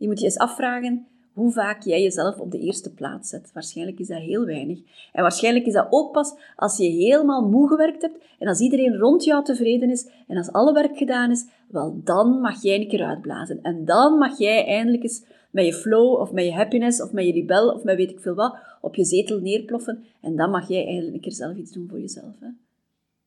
Je 0.00 0.06
moet 0.06 0.18
je 0.18 0.24
eens 0.24 0.38
afvragen 0.38 1.06
hoe 1.32 1.52
vaak 1.52 1.82
jij 1.82 2.02
jezelf 2.02 2.38
op 2.38 2.50
de 2.50 2.58
eerste 2.58 2.92
plaats 2.94 3.28
zet. 3.28 3.50
Waarschijnlijk 3.52 3.98
is 3.98 4.06
dat 4.06 4.18
heel 4.18 4.44
weinig. 4.44 4.78
En 5.12 5.22
waarschijnlijk 5.22 5.66
is 5.66 5.72
dat 5.72 5.86
ook 5.90 6.12
pas 6.12 6.34
als 6.56 6.76
je 6.76 6.84
helemaal 6.84 7.48
moe 7.48 7.68
gewerkt 7.68 8.02
hebt 8.02 8.24
en 8.38 8.48
als 8.48 8.60
iedereen 8.60 8.96
rond 8.96 9.24
jou 9.24 9.44
tevreden 9.44 9.90
is 9.90 10.10
en 10.26 10.36
als 10.36 10.52
alle 10.52 10.72
werk 10.72 10.96
gedaan 10.96 11.30
is, 11.30 11.46
wel 11.68 12.00
dan 12.04 12.40
mag 12.40 12.62
jij 12.62 12.80
een 12.80 12.88
keer 12.88 13.04
uitblazen. 13.04 13.58
En 13.62 13.84
dan 13.84 14.18
mag 14.18 14.38
jij 14.38 14.66
eindelijk 14.66 15.02
eens 15.02 15.24
met 15.50 15.64
je 15.64 15.74
flow 15.74 16.20
of 16.20 16.32
met 16.32 16.44
je 16.44 16.52
happiness 16.52 17.02
of 17.02 17.12
met 17.12 17.24
je 17.24 17.32
rebel 17.32 17.68
of 17.68 17.84
met 17.84 17.96
weet 17.96 18.10
ik 18.10 18.20
veel 18.20 18.34
wat 18.34 18.56
op 18.80 18.94
je 18.94 19.04
zetel 19.04 19.38
neerploffen 19.38 20.04
en 20.20 20.36
dan 20.36 20.50
mag 20.50 20.68
jij 20.68 20.84
eigenlijk 20.84 21.14
een 21.14 21.20
keer 21.20 21.32
zelf 21.32 21.56
iets 21.56 21.72
doen 21.72 21.88
voor 21.88 22.00
jezelf. 22.00 22.34
Hè. 22.40 22.48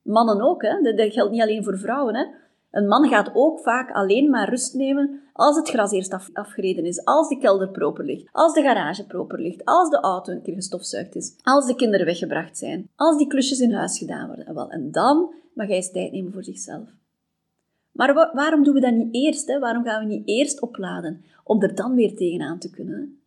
Mannen 0.02 0.42
ook, 0.42 0.62
hè. 0.62 0.94
Dat, 0.96 1.14
geldt 1.14 1.32
niet 1.32 1.42
alleen 1.42 1.64
voor 1.64 1.78
vrouwen. 1.78 2.16
Hè. 2.16 2.26
Een 2.74 2.88
man 2.88 3.08
gaat 3.08 3.32
ook 3.34 3.60
vaak 3.60 3.92
alleen 3.92 4.30
maar 4.30 4.50
rust 4.50 4.74
nemen 4.74 5.22
als 5.34 5.56
het 5.56 5.70
gras 5.70 5.92
eerst 5.92 6.14
af, 6.14 6.30
afgereden 6.34 6.86
is, 6.86 7.06
als 7.06 7.28
de 7.28 7.38
kelder 7.38 7.70
proper 7.70 8.06
ligt, 8.06 8.30
als 8.32 8.54
de 8.54 8.62
garage 8.62 9.06
proper 9.06 9.40
ligt, 9.40 9.66
als 9.66 9.90
de 9.90 10.00
auto 10.00 10.32
een 10.32 10.42
keer 10.42 10.54
gestofzuigd 10.54 11.16
is, 11.16 11.36
als 11.44 11.66
de 11.66 11.76
kinderen 11.76 12.06
weggebracht 12.06 12.58
zijn, 12.58 12.90
als 12.96 13.18
die 13.18 13.28
klusjes 13.28 13.60
in 13.60 13.74
huis 13.74 13.98
gedaan 13.98 14.28
worden. 14.28 14.46
En, 14.46 14.54
wel, 14.54 14.72
en 14.72 14.92
dan 14.92 15.34
mag 15.54 15.68
hij 15.68 15.76
eens 15.76 15.92
tijd 15.92 16.12
nemen 16.12 16.34
voor 16.34 16.44
zichzelf. 16.44 16.90
Maar 17.92 18.32
waarom 18.34 18.64
doen 18.64 18.74
we 18.74 18.80
dat 18.80 18.94
niet 18.94 19.14
eerst? 19.16 19.48
Hè? 19.48 19.60
Waarom 19.60 19.84
gaan 19.84 20.08
we 20.08 20.14
niet 20.14 20.28
eerst 20.28 20.62
opladen 20.62 21.24
om 21.44 21.62
er 21.62 21.76
dan 21.76 21.96
weer 21.96 22.16
tegenaan 22.16 22.60
te 22.60 22.70
kunnen? 22.70 23.20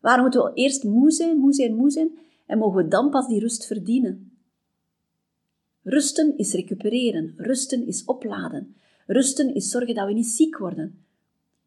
Waarom 0.00 0.22
moeten 0.22 0.42
we 0.42 0.50
eerst 0.54 0.84
moe 0.84 1.10
zijn, 1.10 1.36
moe 1.36 1.52
zijn, 1.52 1.74
moe 1.74 1.90
zijn 1.90 2.18
en 2.46 2.58
mogen 2.58 2.82
we 2.82 2.88
dan 2.88 3.10
pas 3.10 3.26
die 3.26 3.40
rust 3.40 3.66
verdienen? 3.66 4.32
Rusten 5.82 6.36
is 6.38 6.54
recupereren, 6.54 7.34
rusten 7.36 7.86
is 7.86 8.04
opladen. 8.04 8.74
Rusten 9.12 9.54
is 9.54 9.70
zorgen 9.70 9.94
dat 9.94 10.06
we 10.06 10.12
niet 10.12 10.26
ziek 10.26 10.58
worden. 10.58 11.04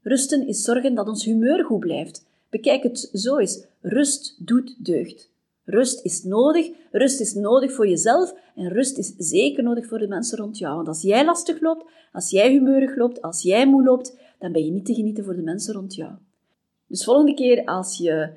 Rusten 0.02 0.48
is 0.48 0.64
zorgen 0.64 0.96
dat 0.96 1.08
ons 1.08 1.26
humeur 1.26 1.66
goed 1.66 1.80
blijft. 1.80 2.26
Bekijk 2.50 2.84
het 2.84 3.10
zo 3.14 3.38
eens. 3.38 3.66
Rust 3.82 4.36
doet 4.40 4.86
deugd. 4.86 5.30
Rust 5.64 6.06
is 6.06 6.24
nodig. 6.24 6.70
Rust 6.92 7.20
is 7.20 7.34
nodig 7.34 7.72
voor 7.72 7.88
jezelf 7.88 8.34
en 8.56 8.70
rust 8.70 8.98
is 8.98 9.14
zeker 9.18 9.64
nodig 9.64 9.88
voor 9.88 10.00
de 10.00 10.08
mensen 10.08 10.38
rond 10.38 10.58
jou. 10.58 10.76
Want 10.76 10.88
als 10.88 11.02
jij 11.02 11.26
lastig 11.26 11.62
loopt, 11.62 11.86
als 12.12 12.30
jij 12.30 12.52
humeurig 12.52 12.96
loopt, 12.96 13.22
als 13.22 13.42
jij 13.42 13.68
moe 13.68 13.84
loopt, 13.84 14.18
dan 14.40 14.52
ben 14.52 14.66
je 14.66 14.72
niet 14.72 14.86
te 14.86 14.94
genieten 14.94 15.24
voor 15.24 15.36
de 15.36 15.42
mensen 15.42 15.74
rond 15.74 15.96
jou. 15.96 16.12
Dus 16.88 17.04
volgende 17.04 17.34
keer 17.34 17.66
als 17.66 17.98
je 17.98 18.30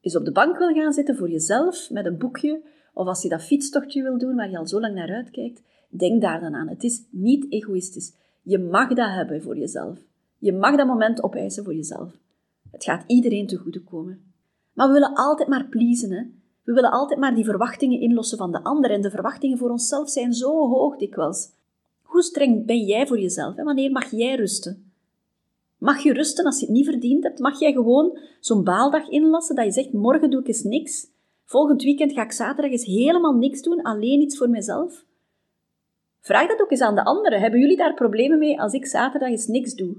eens 0.00 0.16
op 0.16 0.24
de 0.24 0.32
bank 0.32 0.58
wil 0.58 0.74
gaan 0.74 0.92
zitten 0.92 1.16
voor 1.16 1.30
jezelf 1.30 1.90
met 1.90 2.06
een 2.06 2.18
boekje, 2.18 2.60
of 2.94 3.06
als 3.06 3.22
je 3.22 3.28
dat 3.28 3.42
fietstochtje 3.42 4.02
wil 4.02 4.18
doen 4.18 4.34
waar 4.34 4.50
je 4.50 4.58
al 4.58 4.66
zo 4.66 4.80
lang 4.80 4.94
naar 4.94 5.14
uitkijkt, 5.14 5.62
denk 5.88 6.22
daar 6.22 6.40
dan 6.40 6.54
aan. 6.54 6.68
Het 6.68 6.84
is 6.84 7.02
niet 7.10 7.52
egoïstisch. 7.52 8.12
Je 8.48 8.58
mag 8.58 8.88
dat 8.88 9.10
hebben 9.10 9.42
voor 9.42 9.58
jezelf. 9.58 9.98
Je 10.38 10.52
mag 10.52 10.76
dat 10.76 10.86
moment 10.86 11.22
opeisen 11.22 11.64
voor 11.64 11.74
jezelf. 11.74 12.12
Het 12.70 12.84
gaat 12.84 13.04
iedereen 13.06 13.46
te 13.46 13.56
goede 13.56 13.82
komen. 13.82 14.32
Maar 14.72 14.86
we 14.86 14.92
willen 14.92 15.14
altijd 15.14 15.48
maar 15.48 15.66
pleasen, 15.66 16.10
hè? 16.10 16.22
We 16.62 16.72
willen 16.72 16.90
altijd 16.90 17.20
maar 17.20 17.34
die 17.34 17.44
verwachtingen 17.44 18.00
inlossen 18.00 18.38
van 18.38 18.52
de 18.52 18.62
ander 18.62 18.90
en 18.90 19.00
de 19.00 19.10
verwachtingen 19.10 19.58
voor 19.58 19.70
onszelf 19.70 20.10
zijn 20.10 20.32
zo 20.32 20.68
hoog 20.68 20.96
dikwijls. 20.96 21.50
Hoe 22.02 22.22
streng 22.22 22.66
ben 22.66 22.84
jij 22.84 23.06
voor 23.06 23.18
jezelf? 23.18 23.56
Hè? 23.56 23.62
Wanneer 23.62 23.90
mag 23.90 24.10
jij 24.10 24.34
rusten? 24.34 24.92
Mag 25.78 26.02
je 26.02 26.12
rusten 26.12 26.44
als 26.44 26.60
je 26.60 26.66
het 26.66 26.74
niet 26.74 26.84
verdiend 26.84 27.22
hebt? 27.22 27.38
Mag 27.38 27.60
jij 27.60 27.72
gewoon 27.72 28.18
zo'n 28.40 28.64
baaldag 28.64 29.08
inlassen 29.08 29.56
dat 29.56 29.64
je 29.64 29.70
zegt, 29.70 29.92
morgen 29.92 30.30
doe 30.30 30.40
ik 30.40 30.48
eens 30.48 30.62
niks? 30.62 31.06
Volgend 31.44 31.82
weekend 31.82 32.12
ga 32.12 32.22
ik 32.22 32.32
zaterdag 32.32 32.70
eens 32.70 32.84
helemaal 32.84 33.34
niks 33.34 33.62
doen, 33.62 33.82
alleen 33.82 34.20
iets 34.20 34.36
voor 34.36 34.50
mezelf? 34.50 35.05
Vraag 36.26 36.48
dat 36.48 36.60
ook 36.60 36.70
eens 36.70 36.80
aan 36.80 36.94
de 36.94 37.04
anderen. 37.04 37.40
Hebben 37.40 37.60
jullie 37.60 37.76
daar 37.76 37.94
problemen 37.94 38.38
mee 38.38 38.60
als 38.60 38.72
ik 38.72 38.86
zaterdag 38.86 39.28
eens 39.28 39.46
niks 39.46 39.74
doe? 39.74 39.96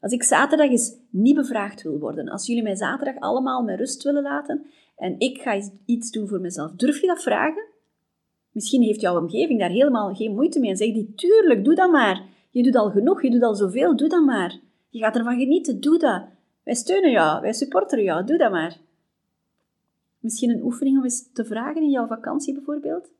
Als 0.00 0.12
ik 0.12 0.22
zaterdag 0.22 0.68
eens 0.68 0.96
niet 1.10 1.34
bevraagd 1.34 1.82
wil 1.82 1.98
worden, 1.98 2.28
als 2.28 2.46
jullie 2.46 2.62
mij 2.62 2.74
zaterdag 2.76 3.20
allemaal 3.20 3.62
met 3.62 3.78
rust 3.78 4.02
willen 4.02 4.22
laten 4.22 4.66
en 4.96 5.18
ik 5.18 5.40
ga 5.40 5.60
iets 5.84 6.10
doen 6.10 6.28
voor 6.28 6.40
mezelf, 6.40 6.72
durf 6.72 7.00
je 7.00 7.06
dat 7.06 7.22
vragen? 7.22 7.64
Misschien 8.52 8.82
heeft 8.82 9.00
jouw 9.00 9.20
omgeving 9.20 9.58
daar 9.60 9.70
helemaal 9.70 10.14
geen 10.14 10.34
moeite 10.34 10.60
mee 10.60 10.70
en 10.70 10.76
zegt 10.76 10.94
die, 10.94 11.14
tuurlijk, 11.14 11.64
doe 11.64 11.74
dat 11.74 11.90
maar. 11.90 12.22
Je 12.50 12.62
doet 12.62 12.76
al 12.76 12.90
genoeg, 12.90 13.22
je 13.22 13.30
doet 13.30 13.42
al 13.42 13.54
zoveel, 13.54 13.96
doe 13.96 14.08
dat 14.08 14.24
maar. 14.24 14.58
Je 14.88 14.98
gaat 14.98 15.16
ervan 15.16 15.38
genieten, 15.38 15.80
doe 15.80 15.98
dat. 15.98 16.24
Wij 16.64 16.74
steunen 16.74 17.10
jou, 17.10 17.40
wij 17.40 17.52
supporteren 17.52 18.04
jou, 18.04 18.24
doe 18.24 18.38
dat 18.38 18.50
maar. 18.50 18.78
Misschien 20.18 20.50
een 20.50 20.62
oefening 20.62 20.98
om 20.98 21.04
eens 21.04 21.32
te 21.32 21.44
vragen 21.44 21.82
in 21.82 21.90
jouw 21.90 22.06
vakantie 22.06 22.54
bijvoorbeeld? 22.54 23.10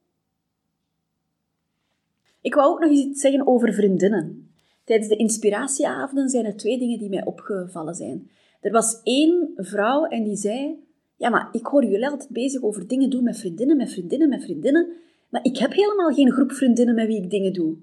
Ik 2.41 2.55
wou 2.55 2.73
ook 2.73 2.81
nog 2.81 2.91
iets 2.91 3.21
zeggen 3.21 3.47
over 3.47 3.73
vriendinnen. 3.73 4.51
Tijdens 4.85 5.09
de 5.09 5.17
inspiratieavonden 5.17 6.29
zijn 6.29 6.45
er 6.45 6.57
twee 6.57 6.79
dingen 6.79 6.99
die 6.99 7.09
mij 7.09 7.25
opgevallen 7.25 7.95
zijn. 7.95 8.31
Er 8.61 8.73
was 8.73 9.01
één 9.03 9.53
vrouw 9.57 10.05
en 10.05 10.25
die 10.25 10.37
zei: 10.37 10.85
Ja, 11.17 11.29
maar 11.29 11.49
ik 11.53 11.67
hoor 11.67 11.85
jullie 11.85 12.09
altijd 12.09 12.31
bezig 12.31 12.63
over 12.63 12.87
dingen 12.87 13.11
doen 13.11 13.25
met 13.25 13.39
vriendinnen, 13.39 13.77
met 13.77 13.93
vriendinnen, 13.93 14.29
met 14.29 14.43
vriendinnen. 14.43 14.89
Maar 15.29 15.45
ik 15.45 15.59
heb 15.59 15.73
helemaal 15.73 16.13
geen 16.13 16.33
groep 16.33 16.53
vriendinnen 16.53 16.95
met 16.95 17.07
wie 17.07 17.23
ik 17.23 17.31
dingen 17.31 17.53
doe. 17.53 17.77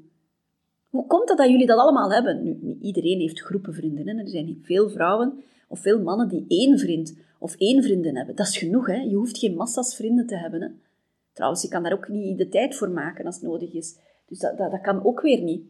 Hoe 0.90 1.08
komt 1.08 1.30
het 1.30 1.38
dat 1.38 1.50
jullie 1.50 1.66
dat 1.66 1.80
allemaal 1.80 2.12
hebben? 2.12 2.44
Nu, 2.44 2.58
niet 2.62 2.82
iedereen 2.82 3.20
heeft 3.20 3.40
groepen 3.40 3.74
vriendinnen. 3.74 4.18
Er 4.18 4.28
zijn 4.28 4.60
veel 4.62 4.90
vrouwen 4.90 5.44
of 5.68 5.80
veel 5.80 6.02
mannen 6.02 6.28
die 6.28 6.46
één 6.48 6.80
vriend 6.80 7.18
of 7.40 7.56
één 7.56 7.84
vriendin 7.84 8.16
hebben. 8.16 8.36
Dat 8.36 8.48
is 8.48 8.58
genoeg, 8.58 8.88
hè? 8.88 9.02
Je 9.02 9.16
hoeft 9.16 9.38
geen 9.38 9.56
massa's 9.56 9.96
vrienden 9.96 10.28
te 10.28 10.36
hebben. 10.36 10.62
Hè? 10.62 10.68
Trouwens, 11.34 11.62
je 11.62 11.68
kan 11.68 11.84
daar 11.84 11.94
ook 11.94 12.08
niet 12.08 12.38
de 12.38 12.50
tijd 12.50 12.76
voor 12.76 12.90
maken 12.90 13.26
als 13.26 13.36
het 13.36 13.44
nodig 13.44 13.74
is. 13.74 13.98
Dus 14.28 14.40
dat, 14.40 14.58
dat, 14.58 14.82
kan 14.82 15.06
ook 15.06 15.22
weer 15.22 15.42
niet. 15.42 15.64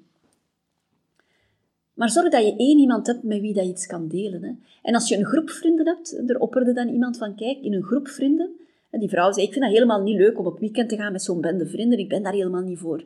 Maar 1.94 2.10
zorg 2.10 2.30
dat 2.30 2.46
je 2.46 2.56
één 2.56 2.78
iemand 2.78 3.08
hebt 3.08 3.24
met 3.24 3.42
wie 3.42 3.54
dat 3.54 3.64
je 3.64 3.70
iets 3.70 3.88
kan 3.88 4.08
delen. 4.08 4.44
Hè. 4.44 4.52
En 4.82 4.94
als 4.94 5.08
je 5.08 5.18
een 5.18 5.26
groep 5.26 5.50
vrienden 5.50 5.88
hebt, 5.88 6.30
er 6.30 6.40
opperde 6.40 6.74
dan 6.74 6.88
iemand 6.88 7.18
van, 7.18 7.36
kijk, 7.36 7.62
in 7.62 7.74
een 7.74 7.84
groep 7.84 8.08
vrienden, 8.08 8.56
en 8.90 9.00
die 9.00 9.10
vrouw 9.10 9.32
zei, 9.32 9.46
ik 9.46 9.52
vind 9.52 9.66
dat 9.66 9.74
helemaal 9.74 10.02
niet 10.02 10.18
leuk 10.18 10.40
om 10.40 10.46
op 10.46 10.60
weekend 10.60 10.90
te 10.90 10.96
gaan 10.96 11.12
met 11.12 11.24
zo'n 11.24 11.42
bende 11.42 11.68
vrienden, 11.68 12.00
ik 12.00 12.10
ben 12.10 12.24
daar 12.24 12.34
helemaal 12.34 12.62
niet 12.62 12.80
voor. 12.80 13.06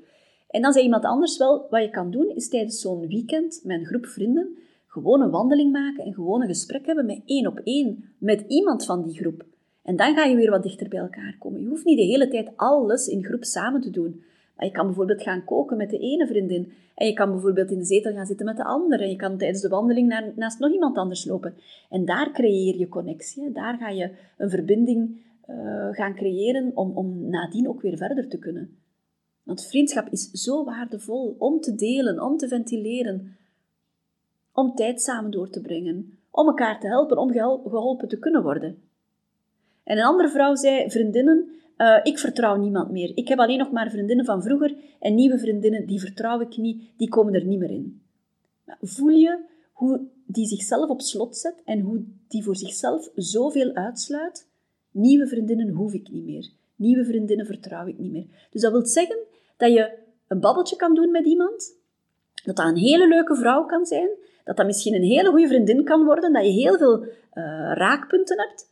En 0.49 0.61
dan 0.61 0.71
zei 0.71 0.83
iemand 0.83 1.03
anders 1.03 1.37
wel, 1.37 1.67
wat 1.69 1.81
je 1.81 1.89
kan 1.89 2.11
doen, 2.11 2.29
is 2.35 2.49
tijdens 2.49 2.81
zo'n 2.81 3.07
weekend 3.07 3.61
met 3.63 3.79
een 3.79 3.85
groep 3.85 4.05
vrienden, 4.05 4.57
gewoon 4.87 5.21
een 5.21 5.29
wandeling 5.29 5.71
maken 5.71 6.03
en 6.03 6.13
gewoon 6.13 6.41
een 6.41 6.47
gesprek 6.47 6.85
hebben 6.85 7.05
met 7.05 7.21
één 7.25 7.47
op 7.47 7.61
één, 7.63 8.03
met 8.17 8.43
iemand 8.47 8.85
van 8.85 9.03
die 9.03 9.17
groep. 9.17 9.45
En 9.83 9.95
dan 9.95 10.15
ga 10.15 10.23
je 10.23 10.35
weer 10.35 10.49
wat 10.49 10.63
dichter 10.63 10.89
bij 10.89 10.99
elkaar 10.99 11.35
komen. 11.39 11.61
Je 11.61 11.67
hoeft 11.67 11.85
niet 11.85 11.97
de 11.97 12.03
hele 12.03 12.27
tijd 12.27 12.49
alles 12.55 13.07
in 13.07 13.23
groep 13.23 13.43
samen 13.43 13.81
te 13.81 13.89
doen. 13.89 14.23
Maar 14.61 14.69
je 14.69 14.75
kan 14.75 14.85
bijvoorbeeld 14.85 15.21
gaan 15.21 15.43
koken 15.43 15.77
met 15.77 15.89
de 15.89 15.97
ene 15.97 16.27
vriendin. 16.27 16.71
En 16.95 17.07
je 17.07 17.13
kan 17.13 17.31
bijvoorbeeld 17.31 17.71
in 17.71 17.77
de 17.77 17.85
zetel 17.85 18.13
gaan 18.13 18.25
zitten 18.25 18.45
met 18.45 18.57
de 18.57 18.63
andere. 18.63 19.03
En 19.03 19.09
je 19.09 19.15
kan 19.15 19.37
tijdens 19.37 19.61
de 19.61 19.69
wandeling 19.69 20.33
naast 20.35 20.59
nog 20.59 20.71
iemand 20.71 20.97
anders 20.97 21.25
lopen. 21.25 21.53
En 21.89 22.05
daar 22.05 22.31
creëer 22.31 22.77
je 22.77 22.87
connectie. 22.87 23.51
Daar 23.51 23.77
ga 23.77 23.89
je 23.89 24.11
een 24.37 24.49
verbinding 24.49 25.21
uh, 25.49 25.87
gaan 25.91 26.15
creëren 26.15 26.71
om, 26.75 26.97
om 26.97 27.29
nadien 27.29 27.67
ook 27.69 27.81
weer 27.81 27.97
verder 27.97 28.27
te 28.27 28.37
kunnen. 28.37 28.77
Want 29.43 29.65
vriendschap 29.65 30.07
is 30.09 30.31
zo 30.31 30.63
waardevol 30.63 31.35
om 31.37 31.59
te 31.59 31.75
delen, 31.75 32.23
om 32.23 32.37
te 32.37 32.47
ventileren, 32.47 33.37
om 34.53 34.75
tijd 34.75 35.01
samen 35.01 35.31
door 35.31 35.49
te 35.49 35.61
brengen, 35.61 36.17
om 36.31 36.47
elkaar 36.47 36.79
te 36.79 36.87
helpen, 36.87 37.17
om 37.17 37.31
geholpen 37.31 38.07
te 38.07 38.19
kunnen 38.19 38.43
worden. 38.43 38.77
En 39.83 39.97
een 39.97 40.03
andere 40.03 40.29
vrouw 40.29 40.55
zei, 40.55 40.89
vriendinnen, 40.89 41.49
uh, 41.81 41.99
ik 42.03 42.19
vertrouw 42.19 42.55
niemand 42.55 42.91
meer. 42.91 43.11
Ik 43.15 43.27
heb 43.27 43.39
alleen 43.39 43.57
nog 43.57 43.71
maar 43.71 43.89
vriendinnen 43.89 44.25
van 44.25 44.43
vroeger 44.43 44.75
en 44.99 45.15
nieuwe 45.15 45.39
vriendinnen, 45.39 45.85
die 45.85 45.99
vertrouw 45.99 46.39
ik 46.39 46.57
niet, 46.57 46.91
die 46.97 47.09
komen 47.09 47.33
er 47.33 47.45
niet 47.45 47.59
meer 47.59 47.69
in. 47.69 48.01
Voel 48.81 49.09
je 49.15 49.39
hoe 49.71 50.01
die 50.25 50.45
zichzelf 50.45 50.89
op 50.89 51.01
slot 51.01 51.37
zet 51.37 51.61
en 51.65 51.79
hoe 51.79 52.03
die 52.27 52.43
voor 52.43 52.55
zichzelf 52.55 53.09
zoveel 53.15 53.73
uitsluit? 53.73 54.49
Nieuwe 54.91 55.27
vriendinnen 55.27 55.69
hoef 55.69 55.93
ik 55.93 56.09
niet 56.11 56.25
meer. 56.25 56.49
Nieuwe 56.75 57.05
vriendinnen 57.05 57.45
vertrouw 57.45 57.87
ik 57.87 57.97
niet 57.97 58.11
meer. 58.11 58.47
Dus 58.49 58.61
dat 58.61 58.71
wil 58.71 58.85
zeggen 58.85 59.17
dat 59.57 59.71
je 59.71 59.97
een 60.27 60.39
babbeltje 60.39 60.75
kan 60.75 60.95
doen 60.95 61.11
met 61.11 61.25
iemand, 61.25 61.77
dat 62.43 62.55
dat 62.55 62.65
een 62.65 62.77
hele 62.77 63.07
leuke 63.07 63.35
vrouw 63.35 63.65
kan 63.65 63.85
zijn, 63.85 64.09
dat 64.43 64.57
dat 64.57 64.65
misschien 64.65 64.93
een 64.93 65.03
hele 65.03 65.29
goede 65.29 65.47
vriendin 65.47 65.83
kan 65.83 66.03
worden, 66.03 66.33
dat 66.33 66.45
je 66.45 66.51
heel 66.51 66.77
veel 66.77 67.03
uh, 67.03 67.07
raakpunten 67.73 68.39
hebt, 68.39 68.70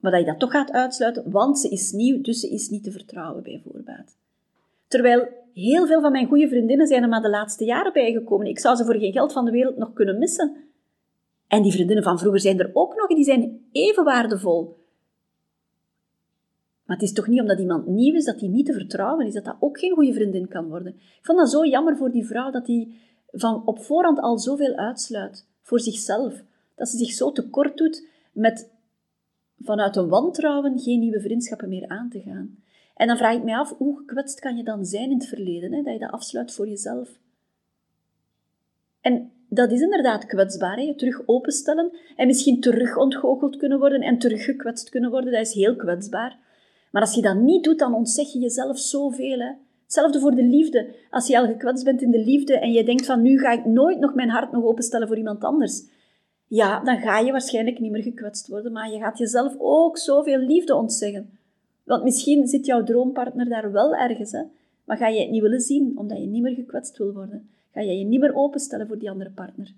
maar 0.00 0.10
dat 0.10 0.20
je 0.20 0.26
dat 0.26 0.38
toch 0.38 0.50
gaat 0.50 0.72
uitsluiten, 0.72 1.30
want 1.30 1.58
ze 1.58 1.68
is 1.68 1.92
nieuw, 1.92 2.20
dus 2.20 2.40
ze 2.40 2.48
is 2.48 2.68
niet 2.68 2.84
te 2.84 2.90
vertrouwen 2.90 3.42
bij 3.42 3.62
voorbaat. 3.64 4.16
Terwijl 4.88 5.28
heel 5.54 5.86
veel 5.86 6.00
van 6.00 6.12
mijn 6.12 6.26
goede 6.26 6.48
vriendinnen 6.48 6.86
zijn 6.86 7.02
er 7.02 7.08
maar 7.08 7.22
de 7.22 7.30
laatste 7.30 7.64
jaren 7.64 7.92
bijgekomen. 7.92 8.46
Ik 8.46 8.58
zou 8.58 8.76
ze 8.76 8.84
voor 8.84 8.96
geen 8.96 9.12
geld 9.12 9.32
van 9.32 9.44
de 9.44 9.50
wereld 9.50 9.76
nog 9.76 9.92
kunnen 9.92 10.18
missen. 10.18 10.56
En 11.48 11.62
die 11.62 11.72
vriendinnen 11.72 12.04
van 12.04 12.18
vroeger 12.18 12.40
zijn 12.40 12.58
er 12.58 12.70
ook 12.72 12.94
nog 12.96 13.08
en 13.08 13.16
die 13.16 13.24
zijn 13.24 13.60
even 13.72 14.04
waardevol. 14.04 14.78
Maar 16.84 16.96
het 16.96 17.08
is 17.08 17.12
toch 17.12 17.26
niet 17.26 17.40
omdat 17.40 17.58
iemand 17.58 17.86
nieuw 17.86 18.14
is 18.14 18.24
dat 18.24 18.38
die 18.38 18.48
niet 18.48 18.66
te 18.66 18.72
vertrouwen 18.72 19.26
is, 19.26 19.34
dat 19.34 19.44
dat 19.44 19.56
ook 19.60 19.78
geen 19.78 19.94
goede 19.94 20.12
vriendin 20.12 20.48
kan 20.48 20.68
worden. 20.68 20.94
Ik 20.94 21.18
vond 21.22 21.38
dat 21.38 21.50
zo 21.50 21.66
jammer 21.66 21.96
voor 21.96 22.10
die 22.10 22.26
vrouw 22.26 22.50
dat 22.50 22.66
die 22.66 23.00
van 23.32 23.66
op 23.66 23.78
voorhand 23.78 24.20
al 24.20 24.38
zoveel 24.38 24.74
uitsluit 24.74 25.46
voor 25.62 25.80
zichzelf. 25.80 26.42
Dat 26.74 26.88
ze 26.88 26.96
zich 26.96 27.10
zo 27.10 27.32
tekort 27.32 27.76
doet 27.76 28.06
met 28.32 28.70
vanuit 29.62 29.96
een 29.96 30.08
wantrouwen 30.08 30.78
geen 30.78 31.00
nieuwe 31.00 31.20
vriendschappen 31.20 31.68
meer 31.68 31.88
aan 31.88 32.08
te 32.08 32.20
gaan. 32.20 32.58
En 32.94 33.06
dan 33.06 33.16
vraag 33.16 33.36
ik 33.36 33.44
mij 33.44 33.56
af, 33.56 33.76
hoe 33.76 33.98
gekwetst 33.98 34.40
kan 34.40 34.56
je 34.56 34.64
dan 34.64 34.84
zijn 34.84 35.10
in 35.10 35.18
het 35.18 35.26
verleden, 35.26 35.72
hè, 35.72 35.82
dat 35.82 35.92
je 35.92 35.98
dat 35.98 36.10
afsluit 36.10 36.52
voor 36.52 36.68
jezelf? 36.68 37.18
En 39.00 39.30
dat 39.48 39.72
is 39.72 39.80
inderdaad 39.80 40.26
kwetsbaar, 40.26 40.76
hè? 40.76 40.82
je 40.82 40.94
terug 40.94 41.22
openstellen 41.26 41.92
en 42.16 42.26
misschien 42.26 42.60
terug 42.60 42.96
ontgoocheld 42.96 43.56
kunnen 43.56 43.78
worden 43.78 44.00
en 44.00 44.18
terug 44.18 44.44
gekwetst 44.44 44.88
kunnen 44.88 45.10
worden, 45.10 45.32
dat 45.32 45.46
is 45.46 45.52
heel 45.52 45.76
kwetsbaar. 45.76 46.38
Maar 46.90 47.02
als 47.02 47.14
je 47.14 47.22
dat 47.22 47.36
niet 47.36 47.64
doet, 47.64 47.78
dan 47.78 47.94
ontzeg 47.94 48.32
je 48.32 48.38
jezelf 48.38 48.78
zoveel. 48.78 49.38
Hè? 49.38 49.52
Hetzelfde 49.84 50.20
voor 50.20 50.34
de 50.34 50.42
liefde. 50.42 50.94
Als 51.10 51.26
je 51.26 51.38
al 51.38 51.46
gekwetst 51.46 51.84
bent 51.84 52.02
in 52.02 52.10
de 52.10 52.24
liefde 52.24 52.58
en 52.58 52.72
je 52.72 52.84
denkt 52.84 53.06
van 53.06 53.22
nu 53.22 53.38
ga 53.38 53.50
ik 53.50 53.64
nooit 53.64 53.98
nog 53.98 54.14
mijn 54.14 54.30
hart 54.30 54.52
nog 54.52 54.64
openstellen 54.64 55.08
voor 55.08 55.16
iemand 55.16 55.44
anders 55.44 55.82
ja, 56.50 56.80
dan 56.80 56.98
ga 56.98 57.18
je 57.18 57.32
waarschijnlijk 57.32 57.78
niet 57.78 57.90
meer 57.90 58.02
gekwetst 58.02 58.48
worden, 58.48 58.72
maar 58.72 58.90
je 58.90 58.98
gaat 58.98 59.18
jezelf 59.18 59.54
ook 59.58 59.98
zoveel 59.98 60.38
liefde 60.38 60.74
ontzeggen. 60.74 61.38
Want 61.84 62.02
misschien 62.02 62.46
zit 62.46 62.66
jouw 62.66 62.84
droompartner 62.84 63.48
daar 63.48 63.72
wel 63.72 63.94
ergens, 63.94 64.32
hè? 64.32 64.42
maar 64.84 64.96
ga 64.96 65.08
je 65.08 65.20
het 65.20 65.30
niet 65.30 65.42
willen 65.42 65.60
zien, 65.60 65.98
omdat 65.98 66.18
je 66.18 66.26
niet 66.26 66.42
meer 66.42 66.54
gekwetst 66.54 66.98
wil 66.98 67.12
worden. 67.12 67.48
Ga 67.72 67.80
je 67.80 67.98
je 67.98 68.04
niet 68.04 68.20
meer 68.20 68.34
openstellen 68.34 68.86
voor 68.86 68.98
die 68.98 69.10
andere 69.10 69.30
partner. 69.30 69.74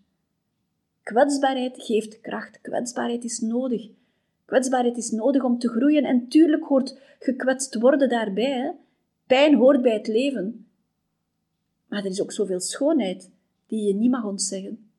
Kwetsbaarheid 1.02 1.82
geeft 1.82 2.20
kracht. 2.20 2.60
Kwetsbaarheid 2.60 3.24
is 3.24 3.40
nodig. 3.40 3.88
Kwetsbaarheid 4.44 4.96
is 4.96 5.10
nodig 5.10 5.44
om 5.44 5.58
te 5.58 5.68
groeien 5.68 6.04
en 6.04 6.28
tuurlijk 6.28 6.64
hoort 6.64 6.98
gekwetst 7.18 7.74
worden 7.74 8.08
daarbij. 8.08 8.74
Pijn 9.26 9.54
hoort 9.54 9.82
bij 9.82 9.92
het 9.92 10.06
leven. 10.06 10.66
Maar 11.88 12.04
er 12.04 12.10
is 12.10 12.22
ook 12.22 12.32
zoveel 12.32 12.60
schoonheid 12.60 13.30
die 13.66 13.86
je 13.86 13.94
niet 13.94 14.10
mag 14.10 14.24
ontzeggen. 14.24 14.91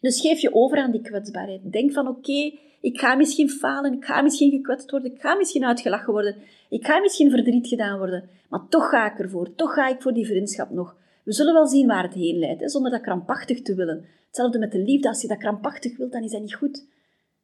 Dus 0.00 0.20
geef 0.20 0.40
je 0.40 0.54
over 0.54 0.78
aan 0.78 0.90
die 0.90 1.02
kwetsbaarheid. 1.02 1.72
Denk 1.72 1.92
van 1.92 2.08
oké, 2.08 2.52
Ik 2.80 3.00
ga 3.00 3.14
misschien 3.14 3.50
falen, 3.50 3.92
ik 3.92 4.04
ga 4.04 4.22
misschien 4.22 4.50
gekwetst 4.50 4.90
worden, 4.90 5.12
ik 5.12 5.20
ga 5.20 5.34
misschien 5.34 5.64
uitgelachen 5.64 6.12
worden, 6.12 6.36
ik 6.68 6.86
ga 6.86 7.00
misschien 7.00 7.30
verdriet 7.30 7.66
gedaan 7.66 7.98
worden, 7.98 8.28
maar 8.48 8.68
toch 8.68 8.88
ga 8.88 9.12
ik 9.12 9.18
ervoor, 9.18 9.54
toch 9.54 9.74
ga 9.74 9.88
ik 9.88 10.02
voor 10.02 10.12
die 10.12 10.26
vriendschap 10.26 10.70
nog. 10.70 10.96
We 11.24 11.32
zullen 11.32 11.52
wel 11.52 11.66
zien 11.66 11.86
waar 11.86 12.02
het 12.02 12.14
heen 12.14 12.38
leidt, 12.38 12.70
zonder 12.70 12.90
dat 12.90 13.00
krampachtig 13.00 13.62
te 13.62 13.74
willen. 13.74 14.04
Hetzelfde 14.26 14.58
met 14.58 14.72
de 14.72 14.78
liefde, 14.78 15.08
als 15.08 15.22
je 15.22 15.28
dat 15.28 15.38
krampachtig 15.38 15.96
wilt, 15.96 16.12
dan 16.12 16.22
is 16.22 16.30
dat 16.30 16.40
niet 16.40 16.54
goed. 16.54 16.86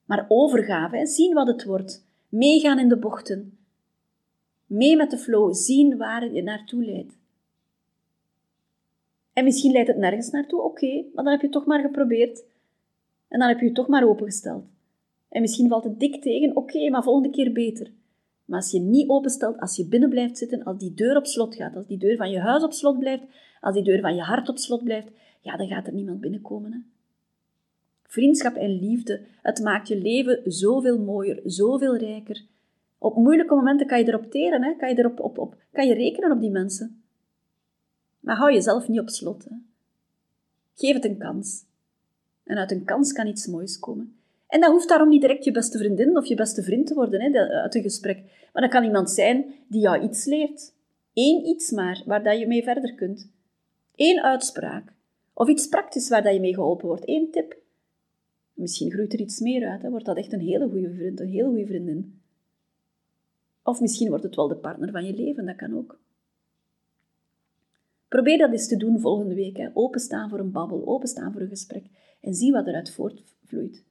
Maar 0.05 0.25
overgave, 0.29 0.97
hè, 0.97 1.07
zien 1.07 1.35
wat 1.35 1.47
het 1.47 1.65
wordt, 1.65 2.07
meegaan 2.29 2.79
in 2.79 2.89
de 2.89 2.99
bochten, 2.99 3.59
mee 4.67 4.97
met 4.97 5.11
de 5.11 5.19
flow, 5.19 5.55
zien 5.55 5.97
waar 5.97 6.33
je 6.33 6.43
naartoe 6.43 6.85
leidt. 6.85 7.19
En 9.35 9.45
misschien 9.45 9.73
leidt 9.73 9.89
het 9.89 9.97
nergens 9.97 10.31
naartoe, 10.31 10.63
oké, 10.63 11.05
maar 11.15 11.25
dan 11.25 11.33
heb 11.33 11.41
je 11.41 11.47
het 11.47 11.57
toch 11.57 11.67
maar 11.67 11.81
geprobeerd. 11.81 12.45
En 13.29 13.39
dan 13.39 13.49
heb 13.49 13.61
je 13.61 13.67
je 13.67 13.73
toch 13.73 13.89
maar 13.89 14.09
opengesteld. 14.09 14.65
En 15.29 15.41
misschien 15.41 15.69
valt 15.69 15.85
het 15.85 16.01
dik 16.01 16.23
tegen, 16.23 16.57
oké, 16.57 16.91
maar 16.91 17.03
volgende 17.03 17.31
keer 17.31 17.53
beter. 17.53 17.93
Maar 18.45 18.59
als 18.59 18.71
je 18.71 18.81
niet 18.81 19.09
openstelt, 19.09 19.61
als 19.61 19.77
je 19.77 19.89
binnen 19.89 20.09
blijft 20.09 20.39
zitten, 20.39 20.65
als 20.65 20.79
die 20.79 20.95
deur 20.95 21.17
op 21.17 21.27
slot 21.27 21.55
gaat, 21.55 21.77
als 21.77 21.87
die 21.87 21.99
deur 21.99 22.17
van 22.17 22.31
je 22.31 22.39
huis 22.39 22.63
op 22.63 22.73
slot 22.73 22.99
blijft, 22.99 23.25
als 23.61 23.75
die 23.75 23.85
deur 23.85 24.01
van 24.01 24.15
je 24.15 24.23
hart 24.23 24.49
op 24.49 24.59
slot 24.59 24.85
blijft, 24.85 25.09
ja, 25.41 25.57
dan 25.57 25.67
gaat 25.67 25.87
er 25.87 25.93
niemand 25.93 26.21
binnenkomen. 26.21 26.73
Hè? 26.73 26.79
Vriendschap 28.03 28.55
en 28.55 28.79
liefde, 28.79 29.21
het 29.43 29.63
maakt 29.63 29.89
je 29.89 29.99
leven 29.99 30.41
zoveel 30.45 30.99
mooier, 30.99 31.41
zoveel 31.45 31.97
rijker. 31.97 32.47
Op 32.99 33.17
moeilijke 33.17 33.55
momenten 33.55 33.87
kan 33.87 33.99
je 33.99 34.09
erop 34.09 34.31
teren, 34.31 34.63
hè? 34.63 34.75
Kan, 34.77 34.89
je 34.89 34.99
erop, 34.99 35.21
op, 35.21 35.39
op, 35.39 35.57
kan 35.73 35.87
je 35.87 35.95
rekenen 35.95 36.33
op 36.33 36.41
die 36.41 36.51
mensen. 36.51 37.04
Maar 38.25 38.37
hou 38.37 38.53
jezelf 38.53 38.89
niet 38.89 39.01
op 39.01 39.09
slot. 39.09 39.45
Hè? 39.45 39.57
Geef 40.75 40.95
het 40.95 41.05
een 41.05 41.19
kans. 41.19 41.65
En 42.45 42.57
uit 42.57 42.71
een 42.71 42.85
kans 42.85 43.13
kan 43.13 43.27
iets 43.27 43.47
moois 43.47 43.79
komen. 43.79 44.17
En 44.47 44.61
dat 44.61 44.71
hoeft 44.71 44.89
daarom 44.89 45.09
niet 45.09 45.21
direct 45.21 45.45
je 45.45 45.51
beste 45.51 45.79
vriendin 45.79 46.17
of 46.17 46.27
je 46.27 46.35
beste 46.35 46.63
vriend 46.63 46.87
te 46.87 46.95
worden 46.95 47.21
hè, 47.21 47.49
uit 47.49 47.75
een 47.75 47.83
gesprek. 47.83 48.23
Maar 48.53 48.63
dat 48.63 48.71
kan 48.71 48.85
iemand 48.85 49.11
zijn 49.11 49.55
die 49.69 49.81
jou 49.81 50.03
iets 50.03 50.25
leert. 50.25 50.73
Eén 51.15 51.47
iets 51.47 51.71
maar, 51.71 52.03
waar 52.07 52.23
dat 52.23 52.39
je 52.39 52.47
mee 52.47 52.63
verder 52.63 52.95
kunt. 52.95 53.31
Eén 53.95 54.23
uitspraak. 54.23 54.93
Of 55.33 55.49
iets 55.49 55.69
praktisch 55.69 56.09
waar 56.09 56.23
dat 56.23 56.35
je 56.35 56.41
mee 56.41 56.55
geholpen 56.55 56.87
wordt. 56.87 57.09
Eén 57.09 57.31
tip. 57.31 57.57
Misschien 58.53 58.91
groeit 58.91 59.13
er 59.13 59.21
iets 59.21 59.41
meer 59.41 59.69
uit. 59.69 59.83
Hè. 59.83 59.91
Wordt 59.91 60.07
dat 60.07 60.17
echt 60.17 60.33
een 60.33 60.41
hele 60.41 60.69
goede 60.69 60.95
vriend, 60.95 61.21
een 61.21 61.29
hele 61.29 61.49
goede 61.49 61.67
vriendin. 61.67 62.21
Of 63.63 63.81
misschien 63.81 64.09
wordt 64.09 64.25
het 64.25 64.35
wel 64.35 64.49
de 64.49 64.57
partner 64.57 64.91
van 64.91 65.05
je 65.05 65.15
leven. 65.15 65.47
Dat 65.47 65.57
kan 65.57 65.77
ook. 65.77 65.99
Probeer 68.15 68.39
dat 68.39 68.53
eens 68.53 68.69
te 68.69 68.77
doen 68.77 69.01
volgende 69.01 69.35
week. 69.35 69.57
Hè. 69.57 69.69
Openstaan 69.73 70.29
voor 70.29 70.39
een 70.39 70.53
babbel, 70.53 70.87
openstaan 70.87 71.33
voor 71.33 71.41
een 71.41 71.49
gesprek. 71.49 71.85
En 72.21 72.35
zie 72.35 72.53
wat 72.53 72.67
eruit 72.67 72.91
voortvloeit. 72.91 73.85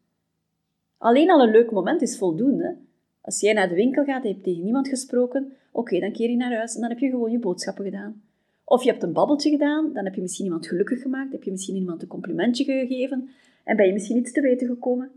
Alleen 0.98 1.32
al 1.32 1.44
een 1.44 1.52
leuk 1.52 1.72
moment 1.72 2.02
is 2.02 2.18
voldoende. 2.18 2.78
Als 3.22 3.40
jij 3.40 3.54
naar 3.54 3.70
de 3.70 3.76
winkel 3.76 4.04
gaat 4.04 4.22
en 4.22 4.28
je 4.28 4.34
hebt 4.34 4.46
tegen 4.46 4.64
niemand 4.64 4.88
gesproken, 4.88 5.54
oké, 5.72 6.00
dan 6.00 6.12
keer 6.12 6.30
je 6.30 6.36
naar 6.36 6.56
huis 6.56 6.76
en 6.76 6.82
dan 6.82 6.90
heb 6.90 7.00
je 7.00 7.10
gewoon 7.10 7.32
je 7.32 7.40
boodschappen 7.40 7.84
gedaan. 7.84 8.22
Of 8.64 8.84
je 8.84 8.90
hebt 8.90 9.04
een 9.04 9.14
babbeltje 9.14 9.50
gedaan, 9.50 9.94
dan 9.94 10.06
heb 10.06 10.16
je 10.16 10.22
misschien 10.22 10.46
iemand 10.46 10.68
gelukkig 10.68 11.02
gemaakt, 11.02 11.32
heb 11.32 11.44
je 11.44 11.52
misschien 11.52 11.76
iemand 11.76 12.02
een 12.02 12.08
complimentje 12.08 12.64
gegeven 12.64 13.30
en 13.64 13.76
ben 13.76 13.86
je 13.86 13.94
misschien 13.94 14.18
iets 14.18 14.32
te 14.32 14.42
weten 14.42 14.68
gekomen. 14.68 15.12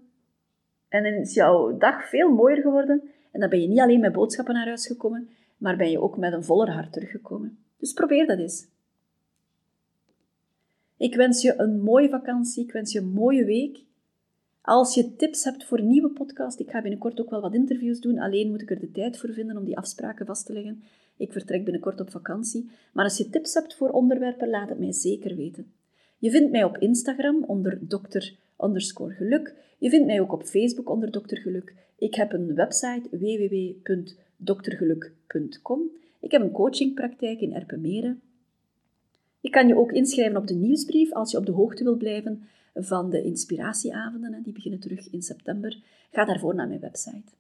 En 0.89 1.03
dan 1.03 1.13
is 1.13 1.35
jouw 1.35 1.77
dag 1.77 2.09
veel 2.09 2.31
mooier 2.31 2.61
geworden 2.61 3.03
en 3.33 3.41
dan 3.41 3.49
ben 3.49 3.61
je 3.61 3.69
niet 3.69 3.81
alleen 3.81 4.01
met 4.01 4.13
boodschappen 4.13 4.55
naar 4.55 4.67
huis 4.67 4.87
gekomen, 4.87 5.29
maar 5.57 5.77
ben 5.77 5.91
je 5.91 6.01
ook 6.01 6.17
met 6.17 6.33
een 6.33 6.45
voller 6.45 6.73
hart 6.73 6.93
teruggekomen. 6.93 7.59
Dus 7.79 7.93
probeer 7.93 8.27
dat 8.27 8.39
eens. 8.39 8.75
Ik 10.99 11.15
wens 11.15 11.43
je 11.43 11.55
een 11.57 11.81
mooie 11.81 12.09
vakantie, 12.09 12.65
ik 12.65 12.73
wens 12.73 12.93
je 12.93 12.99
een 12.99 13.13
mooie 13.13 13.45
week. 13.45 13.85
Als 14.61 14.95
je 14.95 15.17
tips 15.17 15.45
hebt 15.45 15.65
voor 15.65 15.83
nieuwe 15.83 16.11
podcast, 16.11 16.61
ik 16.61 16.71
ga 16.71 16.83
binnenkort 16.83 17.21
ook 17.21 17.31
wel 17.31 17.41
wat 17.41 17.55
interviews 17.55 18.01
doen, 18.01 18.19
alleen 18.19 18.51
moet 18.51 18.63
ik 18.63 18.71
er 18.71 18.81
de 18.81 18.91
tijd 18.91 19.19
voor 19.19 19.33
vinden 19.33 19.57
om 19.57 19.65
die 19.65 19.77
afspraken 19.77 20.27
vast 20.27 20.47
te 20.47 20.53
leggen. 20.53 20.83
Ik 21.17 21.33
vertrek 21.33 21.65
binnenkort 21.65 22.01
op 22.01 22.11
vakantie. 22.11 22.71
Maar 22.93 23.05
als 23.05 23.17
je 23.17 23.31
tips 23.31 23.55
hebt 23.55 23.75
voor 23.75 23.91
onderwerpen, 23.91 24.49
laat 24.49 24.69
het 24.69 24.79
mij 24.79 24.93
zeker 24.93 25.37
weten. 25.37 25.73
Je 26.19 26.31
vindt 26.31 26.51
mij 26.51 26.65
op 26.65 26.79
Instagram 26.79 27.45
onder 27.45 27.79
dokter 27.81 28.37
geluk. 28.97 29.55
Je 29.79 29.91
vindt 29.91 30.07
mij 30.07 30.21
ook 30.21 30.33
op 30.33 30.43
Facebook 30.43 30.91
onder 30.91 31.11
dokter 31.11 31.39
geluk. 31.39 31.75
Ik 31.99 32.15
heb 32.15 32.33
een 32.33 32.55
website 32.55 33.09
www.doktergeluk.com. 33.11 35.91
Ik 36.21 36.31
heb 36.31 36.43
een 36.43 36.53
coachingpraktijk 36.53 37.41
in 37.41 37.55
Erpenmeren. 37.55 38.21
Je 39.41 39.51
kan 39.51 39.69
je 39.69 39.77
ook 39.77 39.93
inschrijven 39.93 40.37
op 40.37 40.47
de 40.47 40.55
nieuwsbrief 40.55 41.13
als 41.13 41.31
je 41.31 41.39
op 41.39 41.47
de 41.47 41.53
hoogte 41.53 41.85
wil 41.85 41.97
blijven 41.97 42.49
van 42.75 43.11
de 43.11 43.23
inspiratieavonden. 43.23 44.43
Die 44.43 44.53
beginnen 44.53 44.81
terug 44.81 45.11
in 45.11 45.23
september. 45.23 45.83
Ga 46.11 46.25
daarvoor 46.25 46.55
naar 46.55 46.69
mijn 46.69 46.81
website. 46.81 47.33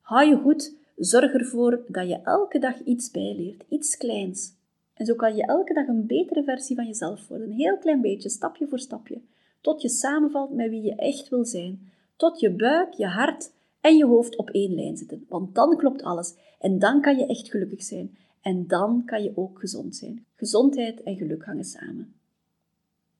Hou 0.00 0.28
je 0.28 0.36
goed, 0.36 0.74
zorg 0.96 1.32
ervoor 1.32 1.84
dat 1.88 2.08
je 2.08 2.20
elke 2.22 2.58
dag 2.58 2.80
iets 2.80 3.10
bijleert, 3.10 3.64
iets 3.68 3.96
kleins. 3.96 4.54
En 4.94 5.06
zo 5.06 5.14
kan 5.14 5.36
je 5.36 5.42
elke 5.42 5.74
dag 5.74 5.86
een 5.86 6.06
betere 6.06 6.42
versie 6.42 6.76
van 6.76 6.86
jezelf 6.86 7.28
worden. 7.28 7.46
Een 7.46 7.56
heel 7.56 7.78
klein 7.78 8.00
beetje, 8.00 8.28
stapje 8.28 8.66
voor 8.68 8.78
stapje. 8.78 9.20
Tot 9.60 9.82
je 9.82 9.88
samenvalt 9.88 10.54
met 10.54 10.70
wie 10.70 10.82
je 10.82 10.94
echt 10.94 11.28
wil 11.28 11.44
zijn. 11.44 11.90
Tot 12.16 12.40
je 12.40 12.50
buik, 12.50 12.92
je 12.92 13.06
hart 13.06 13.52
en 13.80 13.96
je 13.96 14.06
hoofd 14.06 14.36
op 14.36 14.50
één 14.50 14.74
lijn 14.74 14.96
zitten. 14.96 15.26
Want 15.28 15.54
dan 15.54 15.76
klopt 15.76 16.02
alles. 16.02 16.34
En 16.58 16.78
dan 16.78 17.00
kan 17.00 17.16
je 17.16 17.26
echt 17.26 17.50
gelukkig 17.50 17.82
zijn. 17.82 18.16
En 18.46 18.66
dan 18.66 19.04
kan 19.04 19.22
je 19.22 19.36
ook 19.36 19.58
gezond 19.58 19.96
zijn. 19.96 20.26
Gezondheid 20.34 21.02
en 21.02 21.16
geluk 21.16 21.44
hangen 21.44 21.64
samen. 21.64 22.14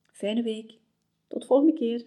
Fijne 0.07 0.43
week. 0.43 0.79
Tot 1.27 1.47
volgende 1.47 1.73
keer. 1.73 2.05